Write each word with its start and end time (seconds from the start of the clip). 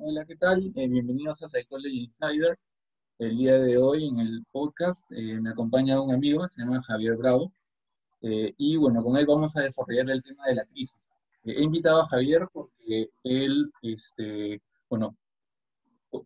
Hola, 0.00 0.24
¿qué 0.24 0.36
tal? 0.36 0.70
Eh, 0.76 0.88
bienvenidos 0.88 1.42
a 1.42 1.48
Psychology 1.48 2.02
Insider. 2.02 2.56
El 3.18 3.36
día 3.36 3.58
de 3.58 3.78
hoy 3.78 4.06
en 4.06 4.20
el 4.20 4.44
podcast 4.52 5.04
eh, 5.10 5.40
me 5.40 5.50
acompaña 5.50 6.00
un 6.00 6.14
amigo, 6.14 6.46
se 6.46 6.62
llama 6.62 6.80
Javier 6.80 7.16
Bravo, 7.16 7.52
eh, 8.22 8.54
y 8.56 8.76
bueno, 8.76 9.02
con 9.02 9.16
él 9.16 9.26
vamos 9.26 9.56
a 9.56 9.62
desarrollar 9.62 10.08
el 10.10 10.22
tema 10.22 10.46
de 10.46 10.54
la 10.54 10.64
crisis. 10.66 11.08
he 11.42 11.64
invitado 11.64 12.00
a 12.00 12.06
Javier 12.06 12.46
porque 12.52 13.10
él, 13.24 13.72
este, 13.82 14.62
bueno, 14.88 15.16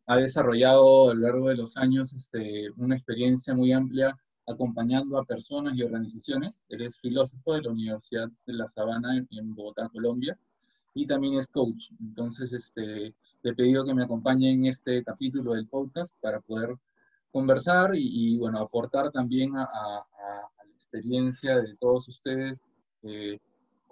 ha 0.07 0.17
desarrollado 0.17 1.11
a 1.11 1.15
lo 1.15 1.21
largo 1.21 1.49
de 1.49 1.57
los 1.57 1.79
años 1.79 2.13
este, 2.13 2.69
una 2.77 2.97
experiencia 2.97 3.55
muy 3.55 3.73
amplia 3.73 4.15
acompañando 4.47 5.17
a 5.17 5.25
personas 5.25 5.75
y 5.77 5.83
organizaciones. 5.83 6.67
Él 6.69 6.83
es 6.83 7.01
filósofo 7.01 7.55
de 7.55 7.63
la 7.63 7.71
Universidad 7.71 8.29
de 8.47 8.53
La 8.53 8.67
Sabana 8.67 9.17
en 9.17 9.55
Bogotá, 9.55 9.89
Colombia, 9.89 10.39
y 10.93 11.07
también 11.07 11.39
es 11.39 11.49
coach. 11.49 11.91
Entonces, 12.01 12.53
este, 12.53 13.15
le 13.43 13.51
he 13.51 13.55
pedido 13.55 13.85
que 13.85 13.95
me 13.95 14.05
acompañe 14.05 14.53
en 14.53 14.67
este 14.67 15.03
capítulo 15.03 15.55
del 15.55 15.67
podcast 15.67 16.17
para 16.21 16.41
poder 16.41 16.77
conversar 17.31 17.91
y, 17.95 18.39
bueno, 18.39 18.59
aportar 18.59 19.11
también 19.11 19.57
a, 19.57 19.65
la 19.65 20.73
experiencia 20.75 21.57
de 21.61 21.77
todos 21.77 22.09
ustedes 22.09 22.61
eh, 23.03 23.39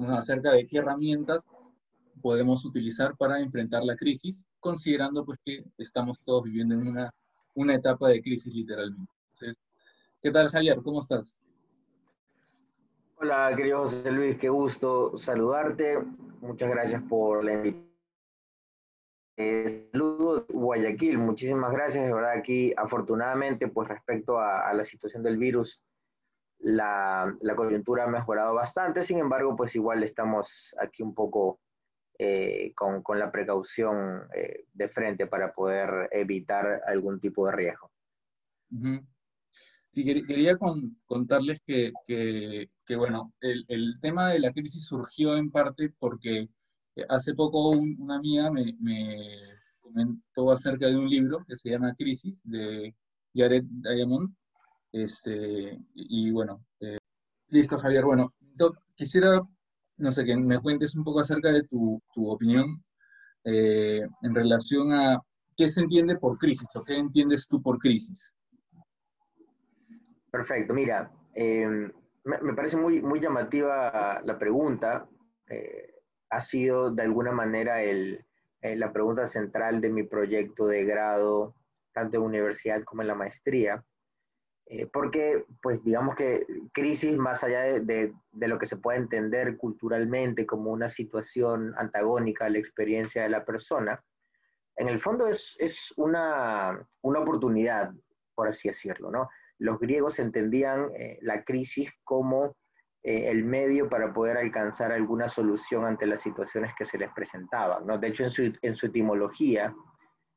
acerca 0.09 0.52
de 0.52 0.66
qué 0.66 0.78
herramientas 0.78 1.47
podemos 2.20 2.65
utilizar 2.65 3.16
para 3.16 3.41
enfrentar 3.41 3.83
la 3.84 3.97
crisis, 3.97 4.47
considerando 4.61 5.25
pues 5.25 5.39
que 5.45 5.64
estamos 5.78 6.19
todos 6.20 6.45
viviendo 6.45 6.75
en 6.75 6.89
una, 6.89 7.14
una 7.55 7.75
etapa 7.75 8.09
de 8.09 8.20
crisis 8.20 8.55
literalmente. 8.55 9.12
¿qué 10.23 10.30
tal 10.30 10.51
Javier? 10.51 10.78
¿Cómo 10.83 11.01
estás? 11.01 11.41
Hola, 13.17 13.53
querido 13.56 13.80
José 13.80 14.11
Luis, 14.11 14.37
qué 14.37 14.48
gusto 14.48 15.17
saludarte. 15.17 15.98
Muchas 16.41 16.70
gracias 16.70 17.03
por 17.09 17.45
la 17.45 17.55
invitación 17.55 17.90
eh, 19.41 19.89
saludos 19.91 20.45
Guayaquil, 20.49 21.17
muchísimas 21.17 21.73
gracias. 21.73 22.05
De 22.05 22.12
verdad, 22.12 22.33
aquí 22.33 22.75
afortunadamente, 22.77 23.69
pues 23.69 23.89
respecto 23.89 24.39
a, 24.39 24.70
la 24.75 24.84
situación 24.84 25.23
del 25.23 25.39
virus, 25.39 25.81
la, 26.59 27.34
coyuntura 27.56 28.05
ha 28.05 28.06
mejorado 28.06 28.53
bastante. 28.53 29.03
Sin 29.03 29.19
embargo, 29.19 29.56
pues 29.56 29.75
igual 29.75 30.03
estamos 30.03 30.75
aquí 30.79 31.03
un 31.03 31.14
poco 31.14 31.59
eh, 32.19 32.75
con, 32.75 33.19
la 33.19 33.33
precaución 33.33 34.29
eh, 34.34 34.67
de 34.75 34.89
frente 34.91 35.27
para 35.27 35.55
poder 35.55 36.11
evitar 36.12 36.83
algún 36.86 37.19
tipo 37.19 37.47
de 37.47 37.53
riesgo. 37.53 37.91
quería 39.95 40.59
contarles 41.07 41.62
que, 41.62 41.92
bueno, 42.95 43.33
el, 43.41 43.64
el 43.69 43.98
tema 44.03 44.29
de 44.29 44.39
la 44.39 44.53
crisis 44.53 44.84
surgió 44.84 45.34
en 45.34 45.51
parte 45.51 45.95
porque 45.98 46.51
Hace 47.09 47.34
poco 47.34 47.70
una 47.70 48.17
amiga 48.17 48.51
me, 48.51 48.77
comentó 49.81 50.51
acerca 50.51 50.87
de 50.87 50.97
un 50.97 51.09
libro 51.09 51.45
que 51.47 51.57
se 51.57 51.70
llama 51.70 51.95
Crisis, 51.95 52.42
de 52.45 52.95
Jared 53.34 53.65
Diamond. 53.65 54.34
Este, 54.92 55.79
y 55.95 56.31
bueno, 56.31 56.65
eh, 56.81 56.98
listo 57.48 57.79
Javier. 57.79 58.05
Bueno, 58.05 58.34
quisiera, 58.95 59.41
no 59.98 60.12
sé, 60.12 60.25
que 60.25 60.37
me 60.37 60.61
cuentes 60.61 60.95
un 60.95 61.05
poco 61.05 61.20
acerca 61.20 61.53
de 61.53 61.62
tu, 61.65 62.01
opinión 62.17 62.83
eh, 63.45 64.07
en 64.23 64.35
relación 64.35 64.92
a 64.92 65.20
qué 65.57 65.69
se 65.69 65.81
entiende 65.81 66.19
por 66.19 66.39
crisis 66.39 66.69
o 66.75 66.85
qué 66.85 66.97
entiendes 66.97 67.47
tú 67.48 67.62
por 67.62 67.79
crisis. 67.79 68.35
Perfecto, 70.31 70.75
mira, 70.75 71.11
eh, 71.35 71.91
me, 72.25 72.55
parece 72.55 72.77
muy, 72.77 73.03
muy 73.03 73.19
llamativa 73.19 74.20
la 74.25 74.39
pregunta 74.39 75.09
ha 76.31 76.41
sido 76.41 76.91
de 76.91 77.03
alguna 77.03 77.33
manera 77.33 77.83
el, 77.83 78.25
eh, 78.62 78.77
la 78.77 78.92
pregunta 78.92 79.27
central 79.27 79.81
de 79.81 79.91
mi 79.91 80.05
proyecto 80.05 80.67
de 80.67 80.84
grado, 80.84 81.55
tanto 81.92 82.17
en 82.17 82.23
universidad 82.23 82.83
como 82.84 83.03
en 83.03 83.09
la 83.09 83.14
maestría. 83.14 83.84
Eh, 84.67 84.86
porque, 84.86 85.45
pues 85.61 85.83
digamos 85.83 86.14
que 86.14 86.47
crisis, 86.73 87.17
más 87.17 87.42
allá 87.42 87.63
de, 87.63 88.14
de, 88.30 88.48
lo 88.48 88.58
que 88.58 88.67
se 88.67 88.77
puede 88.77 88.98
entender 88.98 89.57
culturalmente 89.57 90.46
como 90.46 90.70
una 90.70 90.89
situación 90.89 91.74
antagónica 91.77 92.45
a 92.45 92.51
la 92.51 92.58
experiencia 92.58 93.24
de 93.24 93.30
la 93.30 93.45
persona, 93.45 94.01
en 94.77 94.89
el 94.89 95.01
fondo 95.01 95.27
es, 95.27 95.57
es 95.58 95.92
una, 95.97 96.89
una, 97.02 97.18
oportunidad, 97.18 97.92
por 98.35 98.47
así 98.47 98.68
decirlo, 98.68 99.11
¿no? 99.11 99.29
Los 99.58 99.80
griegos 99.80 100.20
entendían 100.20 100.91
eh, 100.95 101.18
la 101.20 101.45
crisis 101.45 101.91
como 102.05 102.57
eh, 103.02 103.30
el 103.30 103.44
medio 103.44 103.88
para 103.88 104.12
poder 104.12 104.36
alcanzar 104.36 104.92
alguna 104.92 105.27
solución 105.27 105.86
ante 105.86 106.06
las 106.06 106.20
situaciones 106.20 106.74
que 106.77 106.84
se 106.84 106.98
les 106.98 107.11
presentaban. 107.12 107.86
¿no? 107.86 107.96
De 107.96 108.08
hecho, 108.08 108.24
en 108.24 108.30
su, 108.30 108.52
en 108.61 108.77
su 108.77 108.86
etimología, 108.86 109.74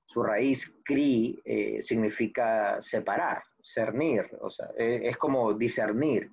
su 0.06 0.24
raíz 0.24 0.74
cri 0.86 1.42
eh, 1.44 1.82
significa 1.82 2.82
separar, 2.82 3.44
cernir, 3.62 4.30
o 4.42 4.50
sea, 4.50 4.68
eh, 4.78 5.02
es 5.04 5.18
como 5.18 5.54
discernir. 5.54 6.32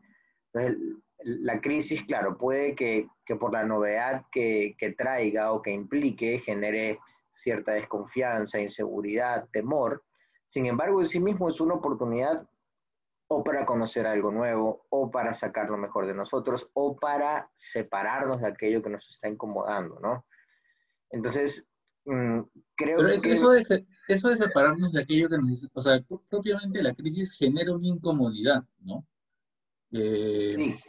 la 1.25 1.61
crisis, 1.61 2.05
claro, 2.05 2.39
puede 2.39 2.75
que, 2.75 3.09
que 3.25 3.37
por 3.37 3.53
la 3.53 3.65
novedad 3.65 4.25
que, 4.31 4.75
que, 4.79 4.93
traiga 4.93 5.53
o 5.53 5.63
que 5.63 5.71
implique 5.71 6.39
genere 6.39 6.99
cierta 7.31 7.73
desconfianza, 7.73 8.61
inseguridad, 8.61 9.49
temor. 9.53 10.03
Sin 10.47 10.67
embargo, 10.67 11.01
en 11.01 11.07
sí 11.07 11.21
mismo 11.21 11.49
es 11.49 11.61
una 11.61 11.75
oportunidad 11.75 12.49
o 13.33 13.45
para 13.45 13.65
conocer 13.65 14.09
algo 14.09 14.33
nuevo, 14.33 14.87
o 14.91 15.09
para 15.09 15.33
sacar 15.33 15.71
lo 15.71 15.77
mejor 15.77 16.05
de 16.05 16.15
nosotros, 16.15 16.69
o 16.73 16.97
para 16.97 17.49
separarnos 17.55 18.41
de 18.41 18.49
aquello 18.49 18.83
que 18.83 18.91
nos 18.91 19.09
está 19.09 19.29
incomodando, 19.29 20.01
¿no? 20.01 20.27
Entonces, 21.11 21.65
mm, 22.07 22.41
creo 22.75 22.97
Pero 22.99 23.21
que... 23.21 23.33
Eso 23.33 23.51
de, 23.51 23.87
eso 24.09 24.29
de 24.31 24.37
separarnos 24.37 24.93
de 24.93 25.03
aquello 25.03 25.29
que 25.29 25.39
nos... 25.39 25.69
O 25.73 25.81
sea, 25.81 26.05
propiamente 26.29 26.83
la 26.83 26.93
crisis 26.93 27.31
genera 27.31 27.73
una 27.73 27.87
incomodidad, 27.87 28.65
¿no? 28.81 29.07
Eh, 29.93 30.53
sí. 30.57 30.81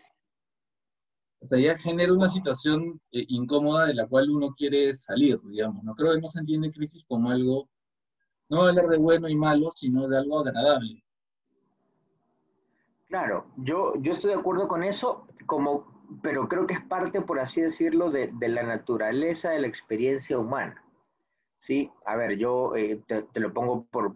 O 1.41 1.47
sea, 1.47 1.59
ya 1.59 1.77
genera 1.77 2.11
una 2.11 2.27
situación 2.27 2.99
eh, 3.11 3.23
incómoda 3.27 3.85
de 3.85 3.93
la 3.93 4.07
cual 4.07 4.31
uno 4.31 4.55
quiere 4.57 4.95
salir, 4.95 5.39
digamos. 5.43 5.83
No 5.83 5.93
creo 5.93 6.15
que 6.15 6.21
no 6.21 6.27
se 6.27 6.39
entiende 6.39 6.71
crisis 6.71 7.05
como 7.05 7.29
algo, 7.29 7.69
no 8.49 8.63
hablar 8.63 8.87
de 8.87 8.97
bueno 8.97 9.29
y 9.29 9.35
malo, 9.35 9.69
sino 9.75 10.07
de 10.07 10.17
algo 10.17 10.39
agradable. 10.39 11.03
Claro, 13.11 13.45
yo, 13.57 13.93
yo 13.97 14.13
estoy 14.13 14.31
de 14.31 14.39
acuerdo 14.39 14.69
con 14.69 14.83
eso, 14.83 15.27
como, 15.45 15.85
pero 16.23 16.47
creo 16.47 16.65
que 16.65 16.75
es 16.75 16.81
parte, 16.85 17.19
por 17.19 17.41
así 17.41 17.59
decirlo, 17.59 18.09
de, 18.09 18.31
la 18.39 18.63
naturaleza 18.63 19.49
de 19.49 19.59
la 19.59 19.67
experiencia 19.67 20.39
humana. 20.39 20.81
Sí, 21.59 21.91
a 22.05 22.15
ver, 22.15 22.37
yo 22.37 22.73
eh, 22.73 23.01
te, 23.05 23.39
lo 23.41 23.51
pongo 23.51 23.85
por, 23.91 24.15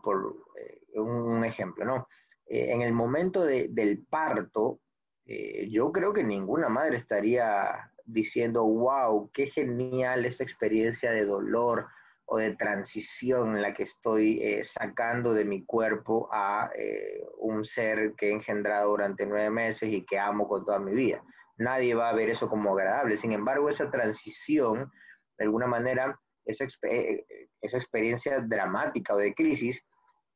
eh, 0.57 0.97
un 0.97 1.44
ejemplo, 1.44 1.84
¿no? 1.84 2.07
Eh, 2.45 2.72
en 2.72 2.84
el 2.84 2.94
momento 2.94 3.44
del 3.44 4.05
parto, 4.09 4.79
yo 5.25 5.91
creo 5.91 6.13
que 6.13 6.23
ninguna 6.23 6.69
madre 6.69 6.95
estaría 6.95 7.91
diciendo, 8.05 8.63
wow, 8.63 9.29
qué 9.34 9.47
genial 9.47 10.25
esta 10.25 10.44
experiencia 10.44 11.11
de 11.11 11.25
dolor, 11.25 11.88
o 12.27 12.37
de 12.37 12.55
transición 12.55 13.55
en 13.55 13.61
la 13.61 13.73
que 13.73 13.83
estoy 13.83 14.41
eh, 14.41 14.63
sacando 14.63 15.33
de 15.33 15.45
mi 15.45 15.63
cuerpo 15.65 16.27
a 16.31 16.71
eh, 16.75 17.23
un 17.37 17.63
ser 17.63 18.13
que 18.17 18.29
he 18.29 18.31
engendrado 18.31 18.89
durante 18.89 19.25
nueve 19.25 19.49
meses 19.51 19.91
y 19.91 20.05
que 20.05 20.17
amo 20.17 20.47
con 20.47 20.65
toda 20.65 20.79
mi 20.79 20.93
vida. 20.93 21.23
Nadie 21.57 21.93
va 21.93 22.09
a 22.09 22.15
ver 22.15 22.29
eso 22.29 22.49
como 22.49 22.73
agradable. 22.73 23.17
Sin 23.17 23.31
embargo, 23.31 23.69
esa 23.69 23.91
transición, 23.91 24.91
de 25.37 25.45
alguna 25.45 25.67
manera, 25.67 26.19
esa, 26.45 26.65
eh, 26.89 27.25
esa 27.61 27.77
experiencia 27.77 28.39
dramática 28.39 29.13
o 29.13 29.17
de 29.17 29.33
crisis, 29.33 29.81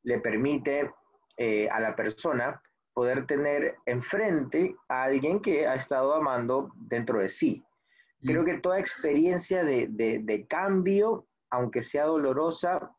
le 0.02 0.18
permite 0.20 0.90
a 1.70 1.80
la 1.80 1.96
persona 1.96 2.60
poder 2.92 3.26
tener 3.26 3.76
enfrente 3.86 4.76
a 4.88 5.04
alguien 5.04 5.40
que 5.40 5.66
ha 5.66 5.74
estado 5.74 6.12
amando 6.14 6.70
dentro 6.76 7.20
de 7.20 7.30
sí. 7.30 7.64
Creo 8.22 8.42
mm. 8.42 8.44
que 8.44 8.58
toda 8.58 8.78
experiencia 8.78 9.64
de, 9.64 9.86
de, 9.88 10.18
de 10.22 10.46
cambio 10.46 11.26
aunque 11.50 11.82
sea 11.82 12.04
dolorosa, 12.04 12.90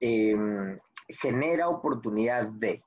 em, 0.00 0.78
genera 1.08 1.68
oportunidad 1.68 2.46
de. 2.46 2.82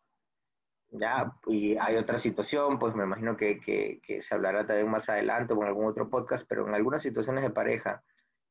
¿ya? 0.92 1.34
Y 1.48 1.76
hay 1.78 1.96
otra 1.96 2.18
situación, 2.18 2.78
pues 2.80 2.96
me 2.96 3.04
imagino 3.04 3.36
que, 3.36 4.02
se 4.22 4.36
hablará 4.36 4.66
también 4.66 4.90
más 4.90 5.10
adelante 5.10 5.54
o 5.54 5.62
en 5.62 5.68
algún 5.68 5.88
otro 5.88 6.10
podcast, 6.10 6.46
pero 6.48 6.68
en 6.68 6.76
algunas 6.76 7.02
situaciones 7.02 7.44
de 7.44 7.50
pareja, 7.50 8.04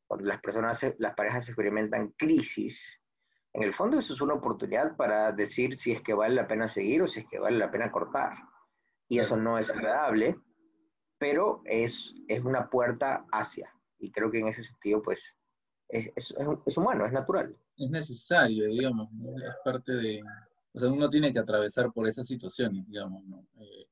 cuando 0.07 0.27
las 0.27 0.41
personas, 0.41 0.85
las 0.99 1.15
parejas 1.15 1.49
experimentan 1.49 2.09
crisis, 2.19 3.01
en 3.55 3.63
el 3.63 3.75
fondo 3.75 3.99
eso 3.99 4.15
es 4.15 4.21
una 4.21 4.35
oportunidad 4.35 4.97
para 4.97 5.31
decir 5.33 5.77
si 5.77 5.93
es 5.93 6.01
que 6.01 6.15
vale 6.15 6.35
la 6.35 6.49
pena 6.49 6.69
seguir 6.69 7.03
o 7.03 7.07
si 7.07 7.21
es 7.21 7.27
que 7.29 7.39
vale 7.39 7.59
la 7.59 7.71
pena 7.71 7.93
cortar. 7.93 8.33
Y 9.09 9.19
eso 9.19 9.37
no 9.37 9.59
es 9.59 9.71
agradable, 9.71 10.39
pero 11.19 11.61
es, 11.67 12.15
es 12.29 12.43
una 12.43 12.71
puerta 12.71 13.27
hacia. 13.31 13.71
Y 13.99 14.11
creo 14.11 14.31
que 14.31 14.39
en 14.39 14.49
ese 14.49 14.63
sentido, 14.65 15.03
pues, 15.03 15.37
es, 15.93 16.35
es, 16.67 16.77
humano, 16.79 17.07
es 17.07 17.13
natural. 17.13 17.55
Es 17.77 17.91
necesario, 17.91 18.67
digamos, 18.67 19.09
es 19.13 19.55
parte 19.65 19.93
de, 19.93 20.23
o 20.73 20.79
sea, 20.79 20.89
uno 20.89 21.09
tiene 21.11 21.33
que 21.33 21.39
atravesar 21.39 21.93
por 21.93 22.09
esas 22.09 22.27
situaciones, 22.27 22.87
digamos, 22.89 23.23
¿no? 23.25 23.47
Eh, 23.61 23.87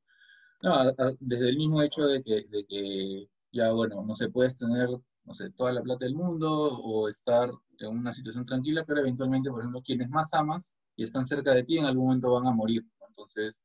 no 0.63 0.93
desde 1.21 1.49
el 1.51 1.57
mismo 1.57 1.83
hecho 1.83 2.07
de 2.07 2.23
que, 2.23 2.45
de 2.45 2.65
que 2.67 3.29
ya, 3.53 3.71
bueno, 3.73 4.03
no 4.05 4.15
se 4.15 4.31
puedes 4.31 4.57
tener, 4.57 4.89
no 5.25 5.35
sé, 5.35 5.51
toda 5.51 5.73
la 5.73 5.83
plata 5.83 6.05
del 6.05 6.15
mundo 6.15 6.51
o 6.51 7.09
estar 7.09 7.51
en 7.79 7.89
una 7.89 8.13
situación 8.13 8.45
tranquila, 8.45 8.85
pero 8.87 9.01
eventualmente, 9.01 9.51
por 9.51 9.61
ejemplo, 9.61 9.83
quienes 9.83 10.09
más 10.09 10.33
amas 10.35 10.77
y 10.97 11.05
están 11.05 11.25
cerca 11.25 11.53
de 11.53 11.65
ti 11.65 11.79
en 11.79 11.85
algún 11.85 12.07
momento 12.07 12.33
van 12.33 12.47
a 12.47 12.53
morir. 12.53 12.85
Entonces, 13.09 13.63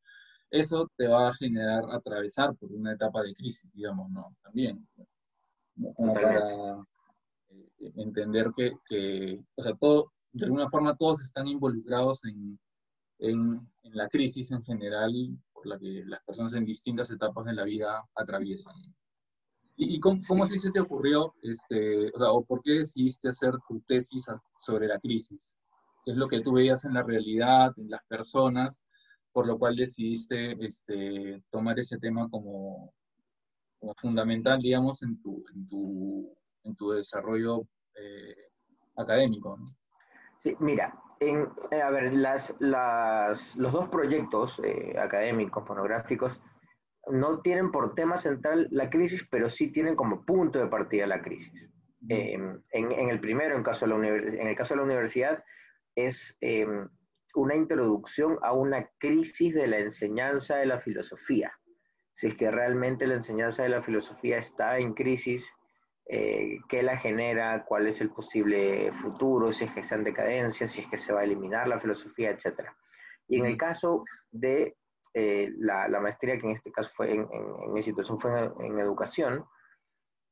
eso 0.52 0.90
te 0.98 1.08
va 1.08 1.30
a 1.30 1.34
generar 1.34 1.84
atravesar 1.92 2.56
por 2.56 2.72
una 2.72 2.94
etapa 2.94 3.22
de 3.24 3.34
crisis, 3.34 3.70
digamos, 3.74 4.10
¿no? 4.12 4.36
También, 4.42 4.88
como 5.96 6.14
para 6.14 6.86
entender 7.80 8.52
que, 8.56 9.42
o 9.56 9.64
sea, 9.64 9.76
todo, 9.76 10.12
de 10.32 10.46
alguna 10.46 10.70
forma 10.70 10.96
todos 10.96 11.22
están 11.22 11.48
involucrados 11.48 12.26
en, 12.26 12.60
en, 13.20 13.68
la 13.84 14.10
crisis 14.10 14.52
en 14.52 14.64
general 14.64 15.14
por 15.54 15.68
la 15.68 15.80
que 15.80 16.04
las 16.06 16.22
personas 16.24 16.54
en 16.54 16.66
distintas 16.66 17.10
etapas 17.12 17.46
de 17.46 17.54
la 17.54 17.64
vida 17.64 18.04
atraviesan. 18.16 18.76
¿Y, 19.78 20.00
cómo, 20.00 20.22
cómo 20.28 20.46
se 20.46 20.72
te 20.72 20.80
ocurrió, 20.80 21.34
este, 21.42 22.08
o 22.14 22.18
sea, 22.18 22.32
o 22.32 22.44
por 22.44 22.62
qué 22.62 22.74
decidiste 22.74 23.30
hacer 23.30 23.54
tu 23.68 23.82
tesis 23.82 24.26
sobre 24.58 24.88
la 24.88 25.00
crisis? 25.00 25.58
¿Qué 26.04 26.12
es 26.12 26.18
lo 26.18 26.28
que 26.28 26.42
tú 26.42 26.54
veías 26.54 26.86
en 26.86 26.94
la 26.94 27.04
realidad, 27.04 27.74
en 27.78 27.90
las 27.90 28.04
personas, 28.08 28.86
por 29.36 29.48
lo 29.48 29.60
cual 29.60 29.76
decidiste 29.76 30.54
este, 30.66 31.44
tomar 31.50 31.78
ese 31.78 31.98
tema 31.98 32.30
como, 32.30 32.94
como 33.80 33.94
fundamental, 33.96 34.62
digamos, 34.62 35.04
en 35.04 35.22
tu, 35.22 35.44
en 35.54 35.68
tu, 35.68 36.38
en 36.66 36.76
tu 36.76 36.92
desarrollo 36.92 37.68
eh, 37.96 38.36
académico? 38.98 39.58
Sí, 40.40 40.56
mira, 40.60 40.94
en, 41.20 41.48
eh, 41.72 41.82
a 41.82 41.90
ver, 41.90 42.14
las, 42.14 42.54
las, 42.60 43.56
los 43.56 43.72
dos 43.72 43.90
proyectos 43.90 44.60
eh, 44.64 44.96
académicos, 45.00 45.68
monográficos, 45.68 46.42
no 47.08 47.40
tienen 47.42 47.72
por 47.72 47.94
tema 47.94 48.18
central 48.18 48.68
la 48.72 48.90
crisis, 48.90 49.26
pero 49.30 49.50
sí 49.50 49.72
tienen 49.72 49.96
como 49.96 50.26
punto 50.26 50.60
de 50.60 50.68
partida 50.68 51.06
la 51.06 51.22
crisis. 51.22 51.70
en, 52.10 52.64
en, 52.72 53.10
el 53.10 53.20
primero, 53.20 53.56
en, 53.56 53.64
caso 53.64 53.86
de 53.86 53.98
la 53.98 54.08
en 54.08 54.48
el 54.48 54.56
caso 54.56 54.74
de 54.74 54.78
la 54.80 54.86
universidad, 54.86 55.44
es 55.96 56.38
una 57.36 57.56
introducción 57.56 58.40
a 58.42 58.54
una 58.54 58.90
crisis 58.98 59.54
de 59.54 59.68
la 59.68 59.80
enseñanza 59.80 60.58
de 60.58 60.66
la 60.66 60.80
filosofía. 60.80 61.54
Si 62.14 62.28
es 62.28 62.36
que 62.36 62.50
realmente 62.50 63.06
la 63.06 63.16
enseñanza 63.16 63.64
de 63.64 63.70
la 63.70 63.84
filosofía 63.84 64.38
está 64.38 64.80
en 64.80 64.94
crisis, 64.94 65.46
eh, 66.08 66.60
qué 66.70 66.84
la 66.84 66.98
genera, 66.98 67.66
cuál 67.66 67.88
es 67.88 68.00
el 68.00 68.12
posible 68.12 68.92
futuro, 68.92 69.52
si 69.52 69.66
es 69.66 69.72
que 69.72 69.80
está 69.80 69.96
en 69.96 70.04
decadencia, 70.04 70.68
si 70.68 70.82
es 70.82 70.88
que 70.88 70.98
se 70.98 71.12
va 71.12 71.22
a 71.22 71.24
eliminar 71.24 71.68
la 71.68 71.80
filosofía, 71.80 72.30
etc. 72.30 72.70
Y 73.28 73.40
en 73.40 73.48
el 73.48 73.58
caso 73.58 74.04
de 74.32 74.78
eh, 75.14 75.52
la, 75.58 75.88
maestría, 76.00 76.38
que 76.38 76.46
en 76.46 76.52
este 76.52 76.72
caso 76.72 76.92
fue 76.94 77.16
en, 77.16 77.28
mi 77.74 77.82
situación 77.82 78.20
fue 78.20 78.52
en, 78.60 78.80
educación, 78.80 79.46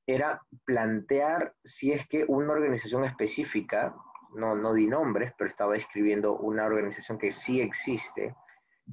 era 0.05 0.41
plantear 0.65 1.55
si 1.63 1.91
es 1.91 2.07
que 2.07 2.25
una 2.27 2.51
organización 2.51 3.05
específica, 3.05 3.95
no, 4.35 4.55
no 4.55 4.73
di 4.73 4.87
nombres, 4.87 5.33
pero 5.37 5.47
estaba 5.47 5.75
escribiendo 5.75 6.35
una 6.37 6.65
organización 6.65 7.17
que 7.17 7.31
sí 7.31 7.61
existe, 7.61 8.35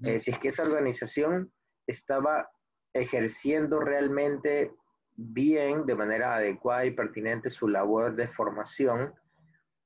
eh, 0.04 0.18
si 0.18 0.30
es 0.30 0.38
que 0.38 0.48
esa 0.48 0.62
organización 0.62 1.52
estaba 1.86 2.48
ejerciendo 2.94 3.80
realmente 3.80 4.72
bien, 5.22 5.84
de 5.84 5.94
manera 5.94 6.36
adecuada 6.36 6.84
y 6.86 6.92
pertinente 6.92 7.50
su 7.50 7.68
labor 7.68 8.16
de 8.16 8.26
formación, 8.26 9.14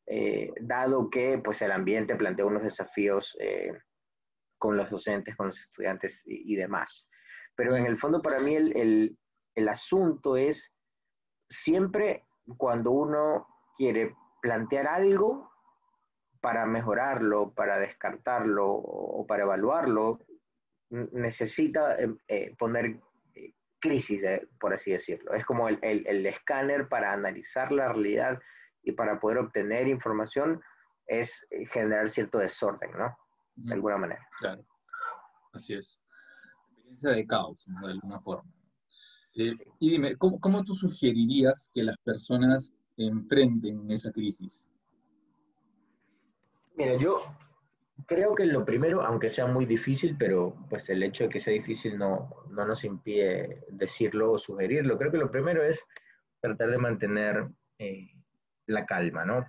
eh, 0.06 0.52
dado 0.60 1.10
que 1.10 1.38
pues, 1.38 1.60
el 1.62 1.72
ambiente 1.72 2.14
plantea 2.14 2.46
unos 2.46 2.62
desafíos 2.62 3.36
eh, 3.40 3.72
con 4.58 4.76
los 4.76 4.90
docentes, 4.90 5.34
con 5.36 5.46
los 5.46 5.58
estudiantes 5.58 6.22
y, 6.24 6.54
demás. 6.54 7.08
Pero 7.56 7.76
en 7.76 7.86
el 7.86 7.96
fondo 7.96 8.22
para 8.22 8.38
mí 8.38 8.54
el, 8.54 9.18
el 9.54 9.68
asunto 9.68 10.36
es 10.36 10.72
siempre 11.48 12.24
cuando 12.56 12.92
uno 12.92 13.46
quiere 13.76 14.14
plantear 14.40 14.86
algo 14.86 15.50
para 16.40 16.66
mejorarlo, 16.66 17.52
para 17.52 17.78
descartarlo 17.78 18.66
o 18.66 19.26
para 19.26 19.44
evaluarlo, 19.44 20.20
necesita 20.90 21.96
eh, 22.28 22.54
poner 22.58 23.00
crisis, 23.84 24.22
por 24.58 24.72
así 24.72 24.92
decirlo. 24.92 25.34
Es 25.34 25.44
como 25.44 25.68
el, 25.68 25.78
el, 25.82 26.24
escáner 26.24 26.88
para 26.88 27.12
analizar 27.12 27.70
la 27.70 27.92
realidad 27.92 28.40
y 28.82 28.92
para 28.92 29.20
poder 29.20 29.38
obtener 29.38 29.86
información 29.88 30.62
es 31.06 31.46
eh, 31.50 31.66
generar 31.66 32.08
cierto 32.08 32.38
desorden, 32.38 32.90
¿no? 32.96 33.14
De 33.56 33.74
alguna 33.74 33.98
manera. 33.98 34.26
Claro, 34.38 34.64
así 35.52 35.74
es. 35.74 36.00
Experiencia 36.70 37.10
de 37.10 37.26
caos, 37.26 37.66
de 37.82 37.92
alguna 37.92 38.18
forma. 38.20 38.50
Eh, 39.36 39.52
y 39.80 39.90
dime, 39.90 40.16
¿cómo, 40.16 40.40
¿cómo, 40.40 40.64
tú 40.64 40.74
sugerirías 40.74 41.70
que 41.74 41.82
las 41.82 41.98
personas 41.98 42.72
enfrenten 42.96 43.90
esa 43.90 44.10
crisis? 44.12 44.70
Mira, 46.74 46.96
yo 46.96 47.18
Creo 48.06 48.34
que 48.34 48.44
lo 48.44 48.64
primero, 48.64 49.02
aunque 49.02 49.28
sea 49.28 49.46
muy 49.46 49.66
difícil, 49.66 50.16
pero 50.18 50.54
pues 50.68 50.88
el 50.88 51.02
hecho 51.02 51.24
de 51.24 51.30
que 51.30 51.40
sea 51.40 51.52
difícil 51.52 51.96
no, 51.96 52.34
no 52.50 52.66
nos 52.66 52.84
impide 52.84 53.64
decirlo 53.70 54.32
o 54.32 54.38
sugerirlo. 54.38 54.98
Creo 54.98 55.12
que 55.12 55.18
lo 55.18 55.30
primero 55.30 55.62
es 55.62 55.84
tratar 56.40 56.70
de 56.70 56.78
mantener 56.78 57.48
eh, 57.78 58.10
la 58.66 58.84
calma, 58.84 59.24
¿no? 59.24 59.46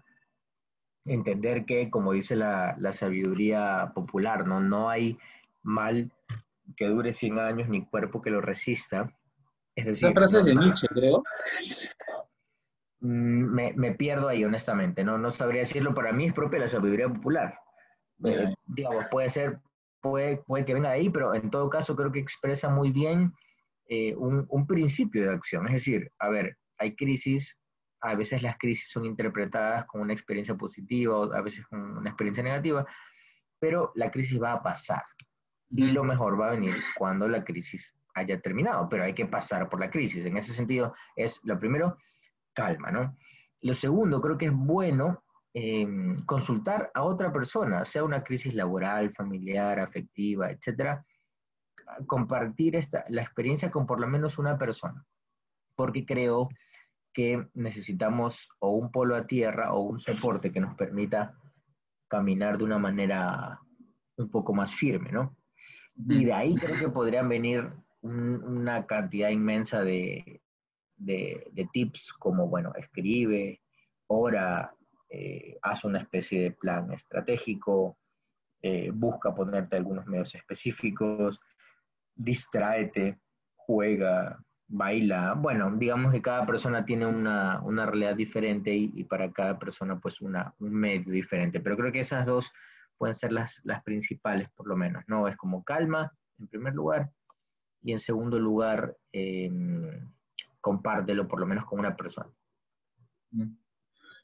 Entender 1.05 1.65
que, 1.65 1.89
como 1.89 2.13
dice 2.13 2.35
la, 2.35 2.75
la, 2.79 2.91
sabiduría 2.91 3.91
popular, 3.93 4.47
¿no? 4.47 4.59
No 4.59 4.89
hay 4.89 5.17
mal 5.61 6.11
que 6.77 6.87
dure 6.87 7.13
100 7.13 7.39
años 7.39 7.69
ni 7.69 7.85
cuerpo 7.85 8.21
que 8.21 8.31
lo 8.31 8.41
resista. 8.41 9.13
Es 9.75 9.85
decir, 9.85 10.07
Esa 10.07 10.15
frase 10.15 10.39
es 10.39 10.45
de 10.45 10.55
Nietzsche, 10.55 10.87
creo. 10.87 11.23
Mm, 13.01 13.53
me, 13.53 13.73
me, 13.73 13.91
pierdo 13.93 14.29
ahí, 14.29 14.43
honestamente, 14.43 15.03
¿no? 15.03 15.17
No 15.17 15.29
sabría 15.31 15.61
decirlo. 15.61 15.93
Para 15.93 16.13
mí 16.13 16.25
es 16.25 16.33
propia 16.33 16.59
la 16.59 16.67
sabiduría 16.67 17.07
popular. 17.09 17.59
Eh, 18.23 18.53
digamos, 18.65 19.05
puede 19.11 19.29
ser, 19.29 19.59
puede, 20.01 20.37
puede 20.37 20.65
que 20.65 20.73
venga 20.73 20.89
de 20.89 20.95
ahí, 20.95 21.09
pero 21.09 21.33
en 21.33 21.49
todo 21.49 21.69
caso 21.69 21.95
creo 21.95 22.11
que 22.11 22.19
expresa 22.19 22.69
muy 22.69 22.91
bien 22.91 23.33
eh, 23.87 24.15
un, 24.15 24.45
un, 24.49 24.65
principio 24.65 25.23
de 25.23 25.35
acción. 25.35 25.65
Es 25.67 25.73
decir, 25.73 26.11
a 26.19 26.29
ver, 26.29 26.57
hay 26.77 26.95
crisis, 26.95 27.57
a 28.01 28.15
veces 28.15 28.41
las 28.41 28.57
crisis 28.57 28.89
son 28.89 29.05
interpretadas 29.05 29.85
como 29.85 30.03
una 30.03 30.13
experiencia 30.13 30.55
positiva 30.55 31.17
o 31.17 31.33
a 31.33 31.41
veces 31.41 31.65
como 31.67 31.99
una 31.99 32.09
experiencia 32.09 32.43
negativa, 32.43 32.85
pero 33.59 33.91
la 33.95 34.11
crisis 34.11 34.41
va 34.41 34.53
a 34.53 34.63
pasar. 34.63 35.03
Y 35.69 35.91
lo 35.91 36.03
mejor 36.03 36.39
va 36.39 36.47
a 36.47 36.51
venir 36.51 36.75
cuando 36.97 37.27
la 37.27 37.43
crisis 37.43 37.95
haya 38.13 38.39
terminado, 38.39 38.87
pero 38.89 39.03
hay 39.03 39.13
que 39.13 39.25
pasar 39.25 39.69
por 39.69 39.79
la 39.79 39.89
crisis. 39.89 40.25
En 40.25 40.37
ese 40.37 40.53
sentido, 40.53 40.93
es 41.15 41.39
lo 41.43 41.59
primero, 41.59 41.97
calma, 42.53 42.91
¿no? 42.91 43.17
Lo 43.61 43.73
segundo, 43.73 44.21
creo 44.21 44.37
que 44.37 44.45
es 44.45 44.53
bueno 44.53 45.24
Em, 45.57 46.17
consultar 46.25 46.91
a 46.93 47.03
otra 47.03 47.31
persona, 47.31 47.85
sea 47.85 48.03
una 48.03 48.25
crisis 48.25 48.53
laboral, 48.53 49.09
familiar, 49.11 49.79
afectiva, 49.79 50.51
etcétera, 50.51 51.05
compartir 52.05 52.75
esta, 52.75 53.05
la 53.07 53.21
experiencia 53.21 53.71
con 53.71 53.85
por 53.85 54.01
lo 54.01 54.07
menos 54.07 54.37
una 54.37 54.57
persona, 54.57 55.05
porque 55.73 56.05
creo 56.05 56.49
que 57.13 57.47
necesitamos 57.53 58.49
o 58.59 58.71
un 58.73 58.91
polo 58.91 59.15
a 59.15 59.27
tierra 59.27 59.71
o 59.71 59.79
un 59.79 59.97
soporte 59.97 60.51
que 60.51 60.59
nos 60.59 60.75
permita 60.75 61.39
caminar 62.09 62.57
de 62.57 62.65
una 62.65 62.77
manera 62.77 63.57
un 64.17 64.29
poco 64.29 64.53
más 64.53 64.75
firme, 64.75 65.13
¿no? 65.13 65.37
Y 65.95 66.25
de 66.25 66.33
ahí 66.33 66.55
creo 66.55 66.77
que 66.77 66.89
podrían 66.89 67.29
venir 67.29 67.71
una 68.01 68.85
cantidad 68.85 69.29
inmensa 69.29 69.83
de, 69.83 70.41
de, 70.97 71.47
de, 71.53 71.69
tips 71.71 72.11
como, 72.11 72.49
bueno, 72.49 72.73
escribe, 72.75 73.61
ora, 74.07 74.74
eh, 75.09 75.57
haz 75.61 75.83
una 75.83 75.99
especie 75.99 76.41
de 76.41 76.51
plan 76.51 76.91
estratégico, 76.91 77.97
eh, 78.61 78.91
busca 78.93 79.33
ponerte 79.35 79.75
algunos 79.75 80.07
medios 80.07 80.33
específicos, 80.35 81.39
distráete, 82.15 83.19
juega, 83.55 84.43
baila. 84.67 85.33
Bueno, 85.33 85.71
digamos 85.75 86.11
que 86.11 86.21
cada 86.21 86.45
persona 86.45 86.85
tiene 86.85 87.05
una, 87.05 87.61
una 87.61 87.85
realidad 87.85 88.15
diferente 88.15 88.73
y, 88.73 89.03
para 89.03 89.31
cada 89.31 89.59
persona 89.59 89.99
pues 89.99 90.21
una, 90.21 90.53
un 90.59 90.73
medio 90.73 91.11
diferente, 91.11 91.59
pero 91.59 91.77
creo 91.77 91.91
que 91.91 91.99
esas 91.99 92.25
dos 92.25 92.51
pueden 92.97 93.15
ser 93.15 93.31
las, 93.31 93.61
las 93.63 93.83
principales 93.83 94.49
por 94.55 94.67
lo 94.67 94.75
menos, 94.75 95.03
¿no? 95.07 95.27
Es 95.27 95.35
como 95.37 95.63
calma 95.63 96.11
en 96.39 96.47
primer 96.47 96.73
lugar 96.73 97.11
y 97.81 97.91
en 97.91 97.99
segundo 97.99 98.39
lugar 98.39 98.97
em, 99.11 100.09
compártelo 100.59 101.27
por 101.27 101.39
lo 101.39 101.45
menos 101.45 101.65
con 101.65 101.79
una 101.79 101.95
persona. 101.95 102.31
Mm. 103.31 103.64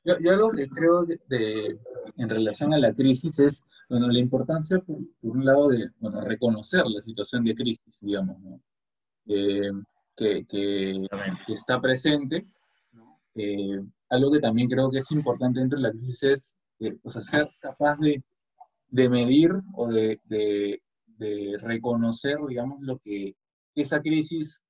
Yo, 0.03 0.15
yo 0.19 0.35
lo 0.35 0.51
que 0.51 0.67
creo 0.67 1.05
de, 1.05 1.79
en 2.17 2.29
relación 2.29 2.73
a 2.73 2.79
la 2.79 2.93
crisis 2.93 3.37
es, 3.39 3.63
bueno, 3.87 4.07
la 4.07 4.19
importancia, 4.19 4.79
por, 4.79 4.97
un 5.21 5.45
lado, 5.45 5.69
de 5.69 5.89
bueno, 5.99 6.21
reconocer 6.21 6.83
la 6.87 7.01
situación 7.01 7.43
de 7.43 7.53
crisis, 7.53 7.99
digamos, 8.01 8.37
eh, 9.27 9.71
que, 10.15 10.45
que, 10.45 11.05
está 11.47 11.79
presente. 11.79 12.45
Eh, 13.35 13.79
algo 14.09 14.31
que 14.31 14.39
también 14.39 14.69
creo 14.69 14.89
que 14.89 14.97
es 14.97 15.11
importante 15.11 15.59
dentro 15.59 15.77
de 15.77 15.83
la 15.83 15.91
crisis 15.91 16.23
es 16.23 16.57
eh, 16.79 16.97
ser 17.05 17.47
capaz 17.59 17.97
de, 17.99 18.21
de 18.89 19.09
medir 19.09 19.51
o 19.75 19.87
de, 19.87 20.19
de, 20.25 20.81
reconocer, 21.59 22.37
digamos, 22.47 22.81
lo 22.81 22.97
que 22.97 23.35
esa 23.75 24.01
crisis 24.01 24.63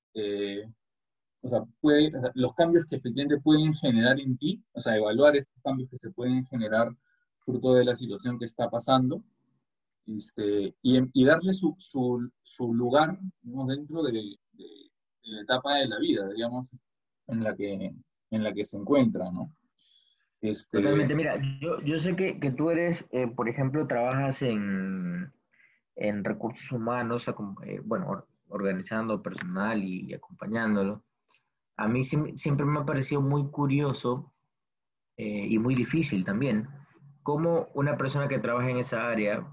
o 1.41 1.50
sea, 1.50 1.63
puede, 1.79 2.12
los 2.36 2.53
cambios 2.53 2.86
que 2.86 2.95
efectivamente 2.95 3.39
pueden 3.39 3.74
generar 3.74 4.19
en 4.19 4.38
ti, 4.38 4.63
o 4.74 4.79
sea, 4.79 4.95
evaluar 4.95 5.36
esos 5.36 5.53
cambios 5.63 5.89
que 5.89 5.98
se 5.98 6.12
pueden 6.12 6.43
generar 6.45 6.95
fruto 7.43 7.74
de 7.74 7.86
la 7.86 7.95
situación 7.95 8.38
que 8.38 8.45
está 8.45 8.69
pasando, 8.69 9.24
este, 10.05 10.75
y, 10.81 11.25
darle 11.25 11.53
su, 11.53 11.75
su, 11.77 12.74
lugar 12.74 13.17
dentro 13.41 14.03
de, 14.03 14.38
la 15.24 15.41
etapa 15.41 15.75
de 15.75 15.88
la 15.88 16.00
vida, 16.00 16.27
digamos, 16.29 16.75
en 17.27 17.43
la 17.43 17.55
que, 17.55 17.93
en 18.31 18.43
la 18.43 18.53
que 18.53 18.65
se 18.65 18.77
encuentra, 18.77 19.31
¿no? 19.31 19.53
Este... 20.41 20.79
Totalmente, 20.79 21.15
mira, 21.15 21.39
yo, 21.62 21.79
yo 21.81 22.00
sé 22.00 22.15
que, 22.15 22.39
que 22.39 22.51
tú 22.51 22.71
eres, 22.71 23.05
eh, 23.12 23.27
por 23.27 23.48
ejemplo, 23.48 23.86
trabajas 23.86 24.41
en, 24.41 25.31
en 25.95 26.24
recursos 26.24 26.71
humanos, 26.71 27.27
eh, 27.27 27.79
bueno, 27.83 28.25
organizando 28.50 29.21
personal 29.21 29.83
y, 29.83 30.13
acompañándolo. 30.13 31.03
A 31.83 31.88
mí 31.88 32.03
siempre 32.03 32.65
me 32.65 32.79
ha 32.79 32.85
parecido 32.85 33.21
muy 33.21 33.50
curioso 33.50 34.33
eh, 35.17 35.47
y 35.50 35.59
muy 35.59 35.75
difícil 35.75 36.23
también 36.23 36.67
cómo 37.23 37.69
una 37.73 37.97
persona 37.97 38.27
que 38.27 38.39
trabaja 38.39 38.69
en 38.69 38.77
esa 38.77 39.07
área 39.07 39.47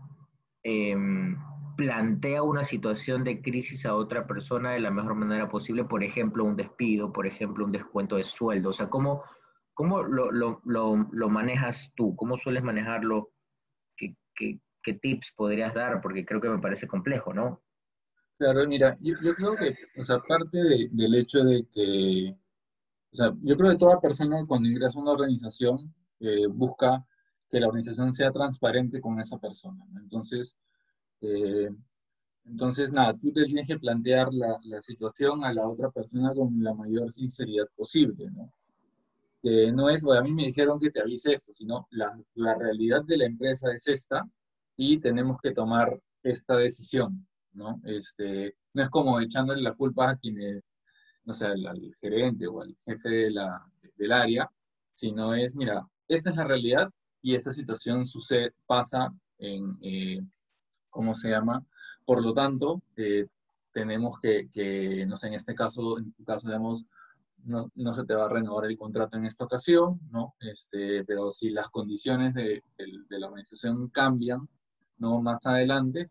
em, 0.62 1.36
plantea 1.76 2.42
una 2.42 2.64
situación 2.64 3.24
de 3.24 3.40
crisis 3.40 3.86
a 3.86 3.94
otra 3.94 4.26
persona 4.26 4.72
de 4.72 4.80
la 4.80 4.90
mejor 4.90 5.14
manera 5.14 5.48
posible, 5.48 5.84
por 5.84 6.02
ejemplo, 6.02 6.44
un 6.44 6.56
despido, 6.56 7.12
por 7.12 7.26
ejemplo, 7.26 7.64
un 7.64 7.72
descuento 7.72 8.16
de 8.16 8.24
sueldo. 8.24 8.70
O 8.70 8.72
sea, 8.72 8.88
¿cómo, 8.88 9.22
cómo 9.74 10.02
lo, 10.02 10.32
lo, 10.32 10.60
lo, 10.64 11.28
manejas 11.28 11.92
tú? 11.94 12.16
¿Cómo 12.16 12.36
sueles 12.36 12.64
manejarlo? 12.64 13.30
¿Qué, 13.96 14.16
qué, 14.34 14.58
qué 14.82 14.94
tips 14.94 15.32
podrías 15.36 15.74
dar? 15.74 16.00
Porque 16.00 16.24
creo 16.24 16.40
que 16.40 16.48
me 16.48 16.58
parece 16.58 16.88
complejo, 16.88 17.32
¿no? 17.32 17.62
Claro, 18.38 18.66
mira, 18.68 18.96
yo, 19.00 19.14
creo 19.18 19.56
que, 19.56 19.76
o 19.98 20.04
sea, 20.04 20.20
parte 20.20 20.58
del 20.62 21.14
hecho 21.16 21.40
de 21.40 21.66
que, 21.74 22.36
o 23.12 23.16
sea, 23.16 23.34
yo 23.42 23.56
creo 23.56 23.72
que 23.72 23.78
toda 23.78 24.00
persona 24.00 24.44
cuando 24.46 24.68
ingresa 24.68 24.98
a 24.98 25.02
una 25.02 25.12
organización 25.12 25.92
eh, 26.20 26.46
busca 26.46 27.04
que 27.50 27.60
la 27.60 27.68
organización 27.68 28.12
sea 28.12 28.30
transparente 28.30 29.00
con 29.00 29.18
esa 29.20 29.38
persona. 29.38 29.84
Entonces, 29.96 30.56
eh, 31.20 31.68
entonces, 32.44 32.92
nada, 32.92 33.14
tú 33.14 33.32
tienes 33.32 33.68
que 33.68 33.78
plantear 33.78 34.32
la, 34.32 34.58
la, 34.64 34.82
situación 34.82 35.44
a 35.44 35.52
la 35.52 35.68
otra 35.68 35.90
persona 35.90 36.32
con 36.34 36.62
la 36.62 36.74
mayor 36.74 37.10
sinceridad 37.12 37.66
posible, 37.76 38.30
¿no? 38.30 38.52
Que 39.42 39.72
no 39.72 39.90
es, 39.90 40.02
bueno, 40.02 40.20
a 40.20 40.24
mí 40.24 40.32
me 40.32 40.46
dijeron 40.46 40.80
que 40.80 40.90
te 40.90 41.00
avise 41.00 41.32
esto, 41.32 41.52
sino 41.52 41.88
la, 41.90 42.18
la 42.34 42.54
realidad 42.54 43.04
de 43.04 43.18
la 43.18 43.26
empresa 43.26 43.72
es 43.72 43.88
esta 43.88 44.28
y 44.76 44.98
tenemos 45.00 45.40
que 45.40 45.52
tomar 45.52 46.00
esta 46.22 46.56
decisión. 46.56 47.27
¿No? 47.58 47.80
Este, 47.84 48.54
no 48.72 48.82
es 48.82 48.90
como 48.90 49.20
echándole 49.20 49.60
la 49.60 49.74
culpa 49.74 50.10
a 50.10 50.16
quienes, 50.16 50.62
no 51.24 51.34
sé, 51.34 51.46
al, 51.46 51.94
gerente 52.00 52.46
o 52.46 52.62
al 52.62 52.74
jefe 52.84 53.08
de 53.08 53.30
la, 53.32 53.66
del 53.96 54.12
área, 54.12 54.48
sino 54.92 55.34
es, 55.34 55.56
mira, 55.56 55.86
esta 56.06 56.30
es 56.30 56.36
la 56.36 56.44
realidad 56.44 56.88
y 57.20 57.34
esta 57.34 57.52
situación 57.52 58.06
sucede, 58.06 58.54
pasa 58.66 59.12
en, 59.38 59.76
eh, 59.82 60.20
¿cómo 60.88 61.14
se 61.14 61.30
llama? 61.30 61.64
Por 62.06 62.22
lo 62.22 62.32
tanto, 62.32 62.80
eh, 62.96 63.26
tenemos 63.72 64.18
que, 64.20 64.48
que, 64.50 65.04
no 65.06 65.16
sé, 65.16 65.26
en 65.28 65.34
este 65.34 65.54
caso, 65.54 65.98
en 65.98 66.12
tu 66.12 66.24
caso, 66.24 66.46
digamos, 66.46 66.86
no, 67.44 67.70
no, 67.74 67.92
se 67.94 68.04
te 68.04 68.14
va 68.14 68.26
a 68.26 68.28
renovar 68.28 68.66
el 68.66 68.76
contrato 68.76 69.16
en 69.16 69.24
esta 69.24 69.44
ocasión, 69.44 70.00
¿no? 70.10 70.34
Este, 70.40 71.04
pero 71.04 71.30
si 71.30 71.50
las 71.50 71.68
condiciones 71.70 72.34
de, 72.34 72.62
de, 72.76 73.18
la 73.18 73.28
organización 73.28 73.88
cambian, 73.88 74.48
¿no? 74.98 75.20
Más 75.22 75.44
adelante, 75.46 76.08